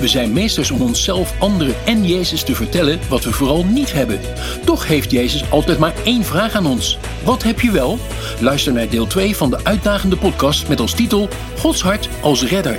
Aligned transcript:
We 0.00 0.08
zijn 0.08 0.32
meesters 0.32 0.70
om 0.70 0.82
onszelf, 0.82 1.40
anderen 1.40 1.74
en 1.86 2.06
Jezus 2.06 2.42
te 2.44 2.54
vertellen 2.54 3.08
wat 3.08 3.24
we 3.24 3.32
vooral 3.32 3.64
niet 3.64 3.92
hebben. 3.92 4.20
Toch 4.64 4.86
heeft 4.86 5.10
Jezus 5.10 5.50
altijd 5.50 5.78
maar 5.78 5.94
één 6.04 6.24
vraag 6.24 6.54
aan 6.54 6.66
ons. 6.66 6.98
Wat 7.24 7.42
heb 7.42 7.60
je 7.60 7.70
wel? 7.70 7.98
Luister 8.40 8.72
naar 8.72 8.88
deel 8.88 9.06
2 9.06 9.36
van 9.36 9.50
de 9.50 9.64
uitdagende 9.64 10.16
podcast 10.16 10.68
met 10.68 10.80
als 10.80 10.94
titel 10.94 11.28
Gods 11.58 11.82
hart 11.82 12.08
als 12.22 12.44
redder. 12.44 12.76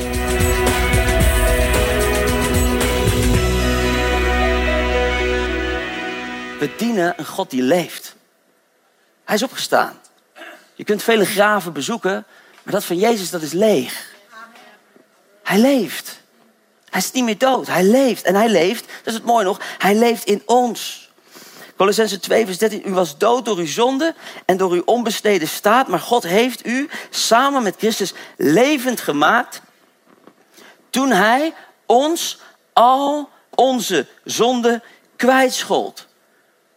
We 6.60 6.70
dienen 6.78 7.14
een 7.18 7.26
God 7.26 7.50
die 7.50 7.62
leeft. 7.62 8.16
Hij 9.24 9.36
is 9.36 9.44
opgestaan. 9.44 9.94
Je 10.76 10.84
kunt 10.84 11.04
vele 11.04 11.26
graven 11.26 11.74
bezoeken, 11.74 12.26
maar 12.64 12.74
dat 12.74 12.86
van 12.86 12.98
Jezus 12.98 13.30
dat 13.30 13.42
is 13.42 13.52
leeg. 13.52 14.08
Hij 15.44 15.60
leeft. 15.60 16.19
Hij 16.90 17.02
is 17.02 17.12
niet 17.12 17.24
meer 17.24 17.38
dood. 17.38 17.68
Hij 17.68 17.84
leeft. 17.84 18.24
En 18.24 18.36
hij 18.36 18.50
leeft, 18.50 18.86
dat 18.88 19.06
is 19.06 19.14
het 19.14 19.26
mooie 19.26 19.44
nog, 19.44 19.62
hij 19.78 19.96
leeft 19.96 20.24
in 20.24 20.42
ons. 20.46 21.10
Colossense 21.76 22.20
2, 22.20 22.46
vers 22.46 22.58
13. 22.58 22.82
U 22.86 22.94
was 22.94 23.18
dood 23.18 23.46
door 23.46 23.58
uw 23.58 23.68
zonde 23.68 24.16
en 24.46 24.58
door 24.58 24.72
uw 24.72 24.82
onbesteden 24.86 25.48
staat. 25.48 25.88
Maar 25.88 26.00
God 26.00 26.24
heeft 26.24 26.66
u 26.66 26.90
samen 27.10 27.64
met 27.64 27.76
Christus 27.78 28.14
levend 28.38 29.02
gemaakt. 29.02 29.62
Toen 30.90 31.12
hij 31.12 31.54
ons 31.86 32.40
al 32.74 33.30
onze 33.56 34.08
zonden 34.24 34.84
kwijtschold. 35.16 36.08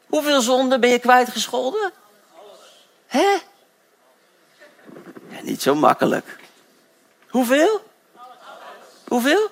Hoeveel 0.06 0.40
zonden 0.40 0.80
ben 0.80 0.90
je 0.90 0.98
kwijtgescholden? 0.98 1.92
Hè? 3.06 3.38
Ja, 5.28 5.40
niet 5.42 5.62
zo 5.62 5.74
makkelijk. 5.74 6.36
Hoeveel? 7.28 7.80
Hoeveel? 9.08 9.50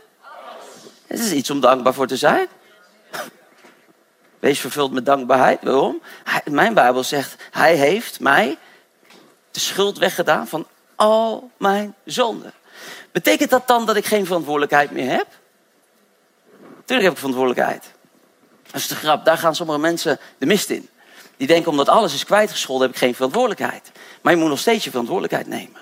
Het 1.11 1.19
is 1.19 1.33
iets 1.33 1.50
om 1.50 1.61
dankbaar 1.61 1.94
voor 1.94 2.06
te 2.06 2.16
zijn. 2.16 2.47
Wees 4.39 4.61
vervuld 4.61 4.92
met 4.92 5.06
dankbaarheid. 5.06 5.62
Waarom? 5.62 6.02
Mijn 6.44 6.75
Bijbel 6.75 7.05
zegt, 7.05 7.42
hij 7.50 7.75
heeft 7.75 8.20
mij 8.20 8.58
de 9.50 9.61
schuld 9.61 9.98
weggedaan 9.98 10.48
van 10.48 10.67
al 10.94 11.50
mijn 11.56 11.94
zonden. 12.05 12.52
Betekent 13.12 13.50
dat 13.50 13.69
dan 13.69 13.86
dat 13.86 13.97
ik 13.97 14.05
geen 14.05 14.27
verantwoordelijkheid 14.27 14.91
meer 14.91 15.11
heb? 15.11 15.27
Tuurlijk 16.84 17.02
heb 17.02 17.12
ik 17.12 17.19
verantwoordelijkheid. 17.19 17.92
Dat 18.67 18.80
is 18.80 18.89
de 18.89 18.95
grap. 18.95 19.24
Daar 19.24 19.39
gaan 19.39 19.55
sommige 19.55 19.78
mensen 19.78 20.19
de 20.39 20.47
mist 20.47 20.70
in. 20.70 20.89
Die 21.36 21.47
denken 21.47 21.70
omdat 21.70 21.89
alles 21.89 22.14
is 22.14 22.24
kwijtgescholden 22.24 22.86
heb 22.86 22.97
ik 22.97 23.02
geen 23.02 23.14
verantwoordelijkheid. 23.14 23.91
Maar 24.20 24.33
je 24.33 24.39
moet 24.39 24.48
nog 24.48 24.58
steeds 24.58 24.84
je 24.84 24.91
verantwoordelijkheid 24.91 25.47
nemen. 25.47 25.80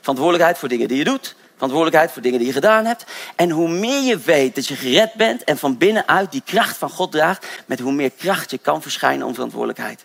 Verantwoordelijkheid 0.00 0.58
voor 0.58 0.68
dingen 0.68 0.88
die 0.88 0.98
je 0.98 1.04
doet. 1.04 1.34
Verantwoordelijkheid 1.58 2.12
voor 2.12 2.22
dingen 2.22 2.38
die 2.38 2.46
je 2.46 2.54
gedaan 2.54 2.84
hebt. 2.84 3.04
En 3.36 3.50
hoe 3.50 3.68
meer 3.68 4.02
je 4.02 4.18
weet 4.18 4.54
dat 4.54 4.66
je 4.66 4.76
gered 4.76 5.14
bent 5.14 5.44
en 5.44 5.58
van 5.58 5.78
binnenuit 5.78 6.32
die 6.32 6.42
kracht 6.44 6.76
van 6.76 6.90
God 6.90 7.12
draagt, 7.12 7.46
met 7.66 7.80
hoe 7.80 7.92
meer 7.92 8.10
kracht 8.10 8.50
je 8.50 8.58
kan 8.58 8.82
verschijnen 8.82 9.26
om 9.26 9.34
verantwoordelijkheid 9.34 10.04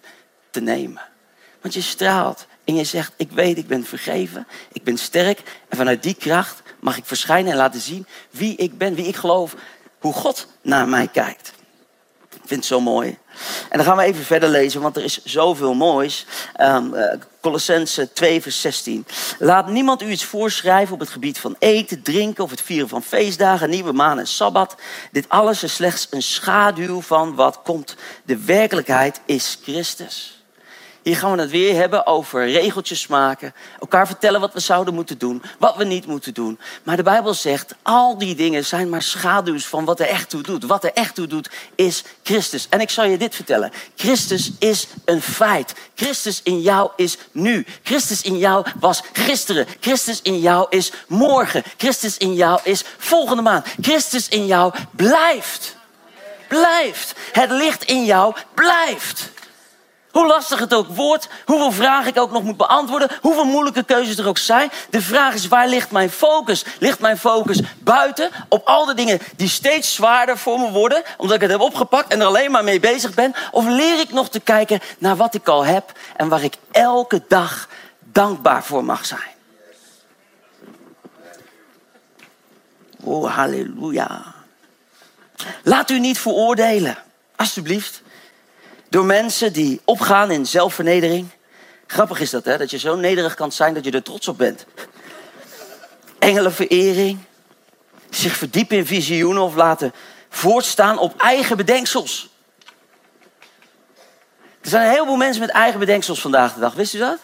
te 0.51 0.61
nemen. 0.61 1.01
Want 1.61 1.73
je 1.73 1.81
straalt 1.81 2.47
en 2.63 2.75
je 2.75 2.83
zegt, 2.83 3.13
ik 3.15 3.31
weet, 3.31 3.57
ik 3.57 3.67
ben 3.67 3.85
vergeven, 3.85 4.47
ik 4.71 4.83
ben 4.83 4.97
sterk. 4.97 5.42
En 5.69 5.77
vanuit 5.77 6.03
die 6.03 6.15
kracht 6.15 6.61
mag 6.80 6.97
ik 6.97 7.05
verschijnen 7.05 7.52
en 7.52 7.58
laten 7.58 7.81
zien 7.81 8.05
wie 8.30 8.55
ik 8.55 8.77
ben, 8.77 8.95
wie 8.95 9.08
ik 9.08 9.15
geloof, 9.15 9.55
hoe 9.99 10.13
God 10.13 10.47
naar 10.61 10.87
mij 10.87 11.08
kijkt. 11.08 11.53
Ik 12.30 12.42
vind 12.45 12.59
het 12.59 12.65
zo 12.65 12.81
mooi. 12.81 13.17
En 13.70 13.77
dan 13.77 13.86
gaan 13.86 13.98
we 13.98 14.04
even 14.04 14.23
verder 14.26 14.49
lezen, 14.49 14.82
want 14.82 14.98
er 14.98 15.04
is 15.04 15.23
zoveel 15.23 15.73
moois. 15.73 16.26
Um, 16.61 16.95
Colossense 17.42 18.14
2, 18.14 18.42
vers 18.42 18.61
16. 18.61 19.05
Laat 19.39 19.67
niemand 19.67 20.02
u 20.02 20.10
iets 20.10 20.23
voorschrijven 20.23 20.94
op 20.94 20.99
het 20.99 21.10
gebied 21.10 21.39
van 21.39 21.55
eten, 21.60 22.02
drinken 22.02 22.43
of 22.43 22.49
het 22.49 22.61
vieren 22.61 22.89
van 22.89 23.04
feestdagen, 23.04 23.70
nieuwe 23.70 23.92
maan 23.92 24.20
en 24.20 24.27
sabbat. 24.27 24.76
Dit 25.11 25.30
alles 25.30 25.64
is 25.64 25.73
slechts 25.73 26.08
een 26.10 26.22
schaduw 26.22 27.02
van 27.02 27.36
wat 27.36 27.60
komt. 27.64 27.95
De 28.23 28.38
werkelijkheid 28.38 29.22
is 29.26 29.60
Christus. 29.64 30.42
Hier 31.03 31.15
gaan 31.15 31.36
we 31.36 31.41
het 31.41 31.52
weer 31.52 31.75
hebben 31.75 32.05
over 32.05 32.52
regeltjes 32.52 33.08
maken. 33.08 33.53
Elkaar 33.80 34.08
vertellen 34.08 34.39
wat 34.39 34.53
we 34.53 34.59
zouden 34.59 34.93
moeten 34.93 35.17
doen. 35.17 35.43
Wat 35.59 35.75
we 35.75 35.83
niet 35.83 36.05
moeten 36.05 36.33
doen. 36.33 36.59
Maar 36.83 36.95
de 36.95 37.03
Bijbel 37.03 37.33
zegt, 37.33 37.75
al 37.81 38.17
die 38.17 38.36
dingen 38.36 38.65
zijn 38.65 38.89
maar 38.89 39.02
schaduws 39.02 39.65
van 39.65 39.86
wat 39.86 39.99
er 39.99 40.08
echt 40.08 40.30
toe 40.30 40.42
doet. 40.42 40.65
Wat 40.65 40.83
er 40.83 40.93
echt 40.93 41.15
toe 41.15 41.27
doet 41.27 41.49
is 41.75 42.03
Christus. 42.23 42.67
En 42.69 42.80
ik 42.80 42.89
zal 42.89 43.05
je 43.05 43.17
dit 43.17 43.36
vertellen. 43.36 43.71
Christus 43.95 44.52
is 44.59 44.87
een 45.05 45.21
feit. 45.21 45.73
Christus 45.95 46.42
in 46.43 46.61
jou 46.61 46.92
is 46.95 47.17
nu. 47.31 47.65
Christus 47.83 48.21
in 48.21 48.37
jou 48.37 48.65
was 48.80 49.02
gisteren. 49.13 49.67
Christus 49.80 50.21
in 50.21 50.39
jou 50.39 50.65
is 50.69 50.92
morgen. 51.08 51.63
Christus 51.77 52.17
in 52.17 52.33
jou 52.33 52.59
is 52.63 52.83
volgende 52.97 53.42
maand. 53.42 53.65
Christus 53.81 54.30
in 54.30 54.45
jou 54.45 54.73
blijft. 54.92 55.75
Blijft. 56.47 57.13
Het 57.31 57.52
licht 57.52 57.83
in 57.83 58.05
jou 58.05 58.36
blijft. 58.53 59.31
Hoe 60.13 60.27
lastig 60.27 60.59
het 60.59 60.73
ook 60.73 60.87
wordt, 60.87 61.27
hoeveel 61.45 61.71
vragen 61.71 62.09
ik 62.09 62.17
ook 62.17 62.31
nog 62.31 62.43
moet 62.43 62.57
beantwoorden, 62.57 63.09
hoeveel 63.21 63.45
moeilijke 63.45 63.83
keuzes 63.83 64.17
er 64.17 64.27
ook 64.27 64.37
zijn. 64.37 64.71
De 64.89 65.01
vraag 65.01 65.33
is, 65.33 65.47
waar 65.47 65.67
ligt 65.67 65.91
mijn 65.91 66.09
focus? 66.09 66.65
Ligt 66.79 66.99
mijn 66.99 67.17
focus 67.17 67.61
buiten 67.79 68.29
op 68.49 68.67
al 68.67 68.85
de 68.85 68.93
dingen 68.93 69.19
die 69.35 69.49
steeds 69.49 69.93
zwaarder 69.93 70.37
voor 70.37 70.59
me 70.59 70.71
worden, 70.71 71.03
omdat 71.17 71.35
ik 71.35 71.41
het 71.41 71.51
heb 71.51 71.59
opgepakt 71.59 72.11
en 72.11 72.19
er 72.19 72.25
alleen 72.25 72.51
maar 72.51 72.63
mee 72.63 72.79
bezig 72.79 73.13
ben? 73.13 73.33
Of 73.51 73.65
leer 73.65 73.99
ik 73.99 74.11
nog 74.11 74.29
te 74.29 74.39
kijken 74.39 74.79
naar 74.97 75.15
wat 75.15 75.33
ik 75.33 75.47
al 75.47 75.65
heb 75.65 75.91
en 76.15 76.27
waar 76.27 76.43
ik 76.43 76.57
elke 76.71 77.23
dag 77.27 77.67
dankbaar 77.99 78.63
voor 78.63 78.83
mag 78.83 79.05
zijn? 79.05 79.31
Oh, 82.99 83.35
halleluja. 83.35 84.33
Laat 85.63 85.89
u 85.89 85.99
niet 85.99 86.19
veroordelen, 86.19 86.97
alsjeblieft 87.35 88.02
door 88.93 89.05
mensen 89.05 89.54
die 89.54 89.81
opgaan 89.83 90.31
in 90.31 90.45
zelfvernedering. 90.45 91.30
Grappig 91.87 92.20
is 92.20 92.30
dat, 92.30 92.45
hè? 92.45 92.58
Dat 92.58 92.71
je 92.71 92.77
zo 92.77 92.95
nederig 92.95 93.33
kan 93.33 93.52
zijn 93.52 93.73
dat 93.73 93.86
je 93.86 93.92
er 93.92 94.04
trots 94.04 94.27
op 94.27 94.37
bent. 94.37 94.65
Engelenverering. 96.20 97.20
Zich 98.09 98.36
verdiepen 98.36 98.77
in 98.77 98.86
visioenen 98.86 99.43
of 99.43 99.55
laten 99.55 99.93
voortstaan 100.30 100.98
op 100.98 101.21
eigen 101.21 101.58
bedenksels. 101.58 102.30
Er 104.61 104.70
zijn 104.70 104.86
een 104.86 104.92
heleboel 104.92 105.15
mensen 105.15 105.42
met 105.42 105.49
eigen 105.49 105.80
bedenksels 105.80 106.21
vandaag 106.21 106.54
de 106.54 106.60
dag. 106.60 106.73
Wist 106.73 106.93
u 106.93 106.98
dat? 106.98 107.20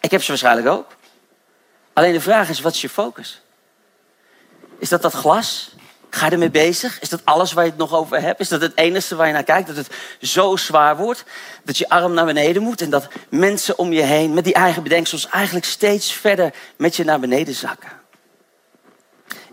Ik 0.00 0.10
heb 0.10 0.22
ze 0.22 0.28
waarschijnlijk 0.28 0.68
ook. 0.68 0.96
Alleen 1.92 2.12
de 2.12 2.20
vraag 2.20 2.48
is, 2.48 2.60
wat 2.60 2.74
is 2.74 2.80
je 2.80 2.88
focus? 2.88 3.42
Is 4.78 4.88
dat 4.88 5.02
dat 5.02 5.12
glas? 5.12 5.74
Ga 6.14 6.26
je 6.26 6.32
ermee 6.32 6.50
bezig? 6.50 7.00
Is 7.00 7.08
dat 7.08 7.24
alles 7.24 7.52
waar 7.52 7.64
je 7.64 7.70
het 7.70 7.78
nog 7.78 7.94
over 7.94 8.20
hebt? 8.20 8.40
Is 8.40 8.48
dat 8.48 8.60
het 8.60 8.72
enige 8.74 9.16
waar 9.16 9.26
je 9.26 9.32
naar 9.32 9.42
kijkt? 9.42 9.66
Dat 9.66 9.76
het 9.76 9.90
zo 10.20 10.56
zwaar 10.56 10.96
wordt 10.96 11.24
dat 11.64 11.78
je 11.78 11.88
arm 11.88 12.14
naar 12.14 12.24
beneden 12.24 12.62
moet 12.62 12.80
en 12.80 12.90
dat 12.90 13.08
mensen 13.28 13.78
om 13.78 13.92
je 13.92 14.02
heen 14.02 14.34
met 14.34 14.44
die 14.44 14.54
eigen 14.54 14.82
bedenksels 14.82 15.28
eigenlijk 15.28 15.66
steeds 15.66 16.12
verder 16.12 16.54
met 16.76 16.96
je 16.96 17.04
naar 17.04 17.20
beneden 17.20 17.54
zakken? 17.54 17.88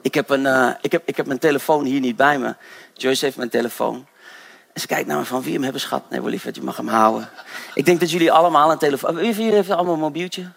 Ik 0.01 0.13
heb, 0.13 0.29
een, 0.29 0.45
uh, 0.45 0.69
ik, 0.81 0.91
heb, 0.91 1.01
ik 1.05 1.17
heb 1.17 1.25
mijn 1.25 1.39
telefoon 1.39 1.85
hier 1.85 1.99
niet 1.99 2.15
bij 2.15 2.39
me. 2.39 2.55
Joyce 2.93 3.25
heeft 3.25 3.37
mijn 3.37 3.49
telefoon. 3.49 4.07
En 4.73 4.81
ze 4.81 4.87
kijkt 4.87 5.07
naar 5.07 5.17
me 5.17 5.25
van, 5.25 5.41
wie 5.41 5.53
hem 5.53 5.63
hebben 5.63 5.81
schat? 5.81 6.09
Nee, 6.09 6.21
wel 6.21 6.29
lief, 6.29 6.43
je 6.43 6.61
mag 6.61 6.77
hem 6.77 6.87
houden. 6.87 7.29
Ik 7.73 7.85
denk 7.85 7.99
dat 7.99 8.11
jullie 8.11 8.31
allemaal 8.31 8.71
een 8.71 8.77
telefoon... 8.77 9.15
Wie 9.15 9.33
van 9.33 9.43
jullie 9.43 9.57
heeft 9.57 9.69
allemaal 9.69 9.93
een 9.93 9.99
mobieltje? 9.99 10.51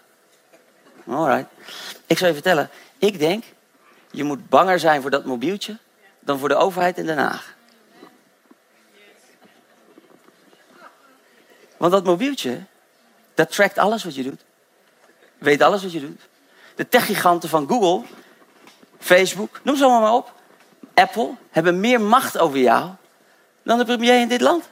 Alright. 1.07 1.47
Ik 2.05 2.17
zal 2.17 2.27
je 2.27 2.33
vertellen. 2.33 2.69
Ik 2.97 3.19
denk, 3.19 3.43
je 4.11 4.23
moet 4.23 4.49
banger 4.49 4.79
zijn 4.79 5.01
voor 5.01 5.11
dat 5.11 5.25
mobieltje 5.25 5.77
dan 6.25 6.39
voor 6.39 6.49
de 6.49 6.55
overheid 6.55 6.97
in 6.97 7.05
Den 7.05 7.17
Haag. 7.17 7.55
Want 11.77 11.91
dat 11.91 12.03
mobieltje, 12.03 12.63
dat 13.33 13.51
trackt 13.51 13.77
alles 13.77 14.03
wat 14.03 14.15
je 14.15 14.23
doet. 14.23 14.41
Weet 15.37 15.61
alles 15.61 15.83
wat 15.83 15.91
je 15.91 15.99
doet. 15.99 16.21
De 16.75 16.87
techgiganten 16.87 17.49
van 17.49 17.67
Google, 17.67 18.07
Facebook, 18.99 19.59
noem 19.63 19.75
ze 19.75 19.83
allemaal 19.83 20.01
maar 20.01 20.13
op. 20.13 20.33
Apple 20.93 21.35
hebben 21.49 21.79
meer 21.79 22.01
macht 22.01 22.37
over 22.37 22.57
jou 22.57 22.89
dan 23.63 23.77
de 23.77 23.85
premier 23.85 24.19
in 24.19 24.27
dit 24.27 24.41
land. 24.41 24.69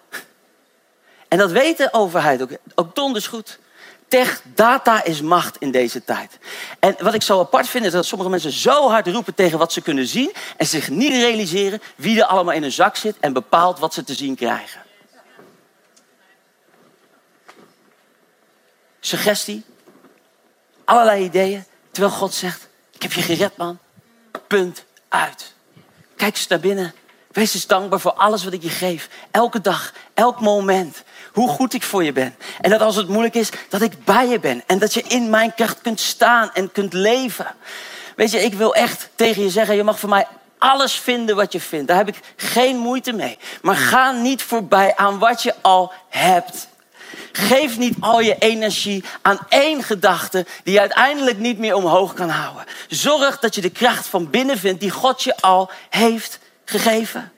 En 1.27 1.37
dat 1.37 1.51
weet 1.51 1.77
de 1.77 1.93
overheid 1.93 2.41
ook, 2.41 2.51
ook 2.75 2.95
donders 2.95 3.27
goed. 3.27 3.59
Tech, 4.13 4.41
data 4.45 5.03
is 5.03 5.21
macht 5.21 5.57
in 5.57 5.71
deze 5.71 6.03
tijd. 6.03 6.37
En 6.79 6.95
wat 6.99 7.13
ik 7.13 7.21
zo 7.21 7.39
apart 7.39 7.67
vind 7.67 7.85
is 7.85 7.91
dat 7.91 8.05
sommige 8.05 8.29
mensen 8.29 8.51
zo 8.51 8.89
hard 8.89 9.07
roepen 9.07 9.33
tegen 9.33 9.57
wat 9.57 9.73
ze 9.73 9.81
kunnen 9.81 10.07
zien 10.07 10.33
en 10.57 10.65
zich 10.65 10.89
niet 10.89 11.11
realiseren 11.11 11.81
wie 11.95 12.19
er 12.19 12.25
allemaal 12.25 12.53
in 12.53 12.61
hun 12.61 12.71
zak 12.71 12.95
zit 12.95 13.15
en 13.19 13.33
bepaalt 13.33 13.79
wat 13.79 13.93
ze 13.93 14.03
te 14.03 14.13
zien 14.13 14.35
krijgen. 14.35 14.81
Suggestie, 18.99 19.63
allerlei 20.83 21.23
ideeën, 21.23 21.63
terwijl 21.91 22.13
God 22.13 22.33
zegt: 22.33 22.67
Ik 22.91 23.01
heb 23.01 23.13
je 23.13 23.21
gered, 23.21 23.57
man. 23.57 23.79
Punt 24.47 24.85
uit. 25.09 25.53
Kijk 26.15 26.35
eens 26.35 26.47
naar 26.47 26.59
binnen. 26.59 26.93
Wees 27.33 27.53
eens 27.53 27.67
dankbaar 27.67 27.99
voor 27.99 28.13
alles 28.13 28.43
wat 28.43 28.53
ik 28.53 28.63
je 28.63 28.69
geef. 28.69 29.09
Elke 29.31 29.61
dag, 29.61 29.93
elk 30.13 30.39
moment. 30.39 31.03
Hoe 31.31 31.49
goed 31.49 31.73
ik 31.73 31.83
voor 31.83 32.03
je 32.03 32.11
ben. 32.11 32.35
En 32.61 32.69
dat 32.69 32.81
als 32.81 32.95
het 32.95 33.07
moeilijk 33.07 33.35
is, 33.35 33.49
dat 33.69 33.81
ik 33.81 34.03
bij 34.03 34.27
je 34.27 34.39
ben. 34.39 34.63
En 34.67 34.79
dat 34.79 34.93
je 34.93 35.03
in 35.07 35.29
mijn 35.29 35.53
kracht 35.53 35.81
kunt 35.81 35.99
staan 35.99 36.53
en 36.53 36.71
kunt 36.71 36.93
leven. 36.93 37.55
Weet 38.15 38.31
je, 38.31 38.43
ik 38.43 38.53
wil 38.53 38.75
echt 38.75 39.09
tegen 39.15 39.43
je 39.43 39.49
zeggen, 39.49 39.75
je 39.75 39.83
mag 39.83 39.99
voor 39.99 40.09
mij 40.09 40.27
alles 40.57 40.93
vinden 40.93 41.35
wat 41.35 41.51
je 41.51 41.59
vindt. 41.59 41.87
Daar 41.87 41.97
heb 41.97 42.07
ik 42.07 42.19
geen 42.35 42.77
moeite 42.77 43.13
mee. 43.13 43.37
Maar 43.61 43.75
ga 43.75 44.11
niet 44.11 44.43
voorbij 44.43 44.95
aan 44.95 45.19
wat 45.19 45.43
je 45.43 45.53
al 45.61 45.91
hebt. 46.09 46.67
Geef 47.31 47.77
niet 47.77 47.95
al 47.99 48.19
je 48.19 48.35
energie 48.37 49.03
aan 49.21 49.39
één 49.49 49.83
gedachte 49.83 50.45
die 50.63 50.73
je 50.73 50.79
uiteindelijk 50.79 51.37
niet 51.37 51.57
meer 51.57 51.75
omhoog 51.75 52.13
kan 52.13 52.29
houden. 52.29 52.65
Zorg 52.87 53.39
dat 53.39 53.55
je 53.55 53.61
de 53.61 53.69
kracht 53.69 54.07
van 54.07 54.29
binnen 54.29 54.57
vindt 54.57 54.79
die 54.79 54.91
God 54.91 55.23
je 55.23 55.37
al 55.37 55.71
heeft 55.89 56.39
gegeven. 56.79 57.31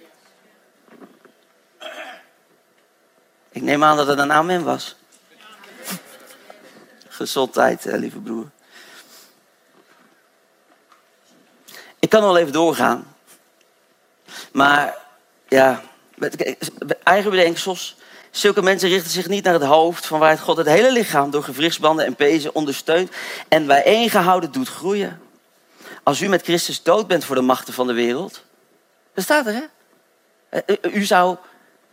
Ik 3.52 3.62
neem 3.62 3.84
aan 3.84 3.98
dat 3.98 4.08
het 4.08 4.20
een 4.20 4.32
amen 4.32 4.64
was. 4.64 4.96
Gezondheid, 7.08 7.86
lieve 7.86 8.20
broer. 8.20 8.50
Ik 12.00 12.10
kan 12.10 12.22
wel 12.22 12.38
even 12.38 12.54
doorgaan. 12.54 13.16
Maar 14.52 14.98
ja, 15.48 15.82
eigen 17.04 17.32
bedenksels. 17.32 17.96
Zulke 18.32 18.62
mensen 18.62 18.90
richten 18.90 19.12
zich 19.12 19.28
niet 19.28 19.44
naar 19.44 19.54
het 19.54 19.64
hoofd, 19.64 20.06
van 20.06 20.20
waaruit 20.20 20.40
God 20.40 20.58
het 20.58 20.68
hele 20.68 20.92
lichaam 20.92 21.32
door 21.32 21.44
gewrichtsbanden 21.44 22.06
en 22.06 22.16
pezen 22.16 22.56
ondersteunt 22.56 23.12
en 23.48 23.66
bijeengehouden 23.66 24.52
doet 24.52 24.70
groeien. 24.70 25.22
Als 26.04 26.22
u 26.22 26.28
met 26.28 26.44
Christus 26.44 26.84
dood 26.84 27.08
bent 27.08 27.26
voor 27.26 27.36
de 27.36 27.42
machten 27.42 27.74
van 27.74 27.88
de 27.88 27.94
wereld, 27.94 28.44
dat 29.16 29.24
staat 29.24 29.46
er, 29.46 29.54
hè? 29.54 29.64
Eh, 30.50 30.78
eh, 30.82 30.96
u 30.96 31.04
zou 31.04 31.38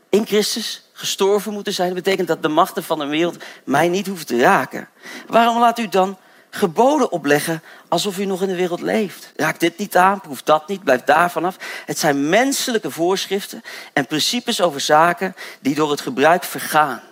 in 0.08 0.26
Christus 0.26 0.90
gestorven 0.92 1.52
moeten 1.52 1.72
zijn. 1.72 1.94
Dat 1.94 2.02
betekent 2.02 2.28
dat 2.28 2.42
de 2.42 2.48
machten 2.48 2.84
van 2.84 2.98
de 2.98 3.06
wereld 3.06 3.44
mij 3.64 3.88
niet 3.88 4.06
hoeven 4.06 4.26
te 4.26 4.40
raken. 4.40 4.88
Waarom 5.26 5.58
laat 5.58 5.78
u 5.78 5.88
dan 5.88 6.19
geboden 6.50 7.10
opleggen 7.10 7.62
alsof 7.88 8.19
u 8.19 8.24
nog 8.24 8.42
in 8.42 8.48
de 8.48 8.56
wereld 8.56 8.80
leeft? 8.80 9.32
Raak 9.36 9.60
dit 9.60 9.78
niet 9.78 9.96
aan, 9.96 10.20
proef 10.20 10.42
dat 10.42 10.69
niet, 10.69 10.84
blijf 10.84 11.04
daar 11.04 11.30
vanaf. 11.30 11.56
Het 11.86 11.98
zijn 11.98 12.28
menselijke 12.28 12.90
voorschriften 12.90 13.62
en 13.92 14.06
principes 14.06 14.60
over 14.60 14.80
zaken 14.80 15.34
die 15.60 15.75
door 15.75 15.90
het 15.90 16.00
gebruik 16.00 16.44
vergaan. 16.44 17.02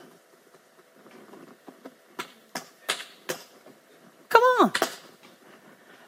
Come 4.29 4.59
on. 4.61 4.73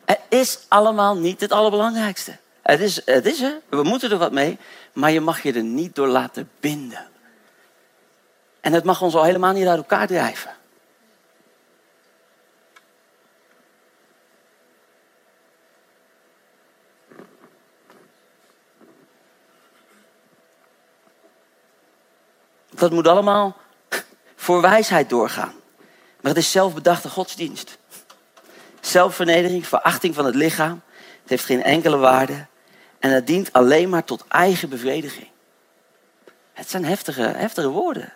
Het 0.04 0.20
is 0.28 0.58
allemaal 0.68 1.16
niet 1.16 1.40
het 1.40 1.52
allerbelangrijkste. 1.52 2.36
Het 2.72 2.80
is, 2.80 3.06
het 3.06 3.26
is 3.26 3.40
hè, 3.40 3.52
we 3.68 3.82
moeten 3.82 4.10
er 4.10 4.18
wat 4.18 4.32
mee, 4.32 4.58
maar 4.92 5.10
je 5.10 5.20
mag 5.20 5.42
je 5.42 5.52
er 5.52 5.62
niet 5.62 5.94
door 5.94 6.06
laten 6.06 6.50
binden. 6.60 7.08
En 8.60 8.72
het 8.72 8.84
mag 8.84 9.02
ons 9.02 9.14
al 9.14 9.24
helemaal 9.24 9.52
niet 9.52 9.66
uit 9.66 9.76
elkaar 9.76 10.06
drijven. 10.06 10.54
Dat 22.70 22.90
moet 22.90 23.06
allemaal 23.06 23.56
voor 24.36 24.60
wijsheid 24.60 25.10
doorgaan. 25.10 25.54
Maar 26.20 26.32
het 26.32 26.36
is 26.42 26.50
zelfbedachte 26.50 27.08
godsdienst. 27.08 27.78
Zelfvernedering, 28.80 29.66
verachting 29.66 30.14
van 30.14 30.24
het 30.24 30.34
lichaam. 30.34 30.82
Het 31.20 31.30
heeft 31.30 31.44
geen 31.44 31.62
enkele 31.62 31.96
waarde. 31.96 32.50
En 33.02 33.10
het 33.10 33.26
dient 33.26 33.52
alleen 33.52 33.88
maar 33.88 34.04
tot 34.04 34.24
eigen 34.28 34.68
bevrediging. 34.68 35.28
Het 36.52 36.70
zijn 36.70 36.84
heftige, 36.84 37.22
heftige 37.22 37.68
woorden. 37.68 38.12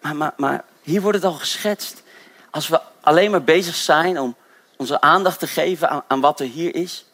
Maar, 0.00 0.16
maar, 0.16 0.32
maar 0.36 0.64
hier 0.82 1.00
wordt 1.00 1.16
het 1.16 1.26
al 1.26 1.38
geschetst. 1.38 2.02
Als 2.50 2.68
we 2.68 2.80
alleen 3.00 3.30
maar 3.30 3.44
bezig 3.44 3.74
zijn 3.74 4.20
om 4.20 4.36
onze 4.76 5.00
aandacht 5.00 5.38
te 5.38 5.46
geven 5.46 6.04
aan, 6.08 6.20
wat 6.20 6.40
er 6.40 6.46
hier 6.46 6.74
is. 6.74 7.06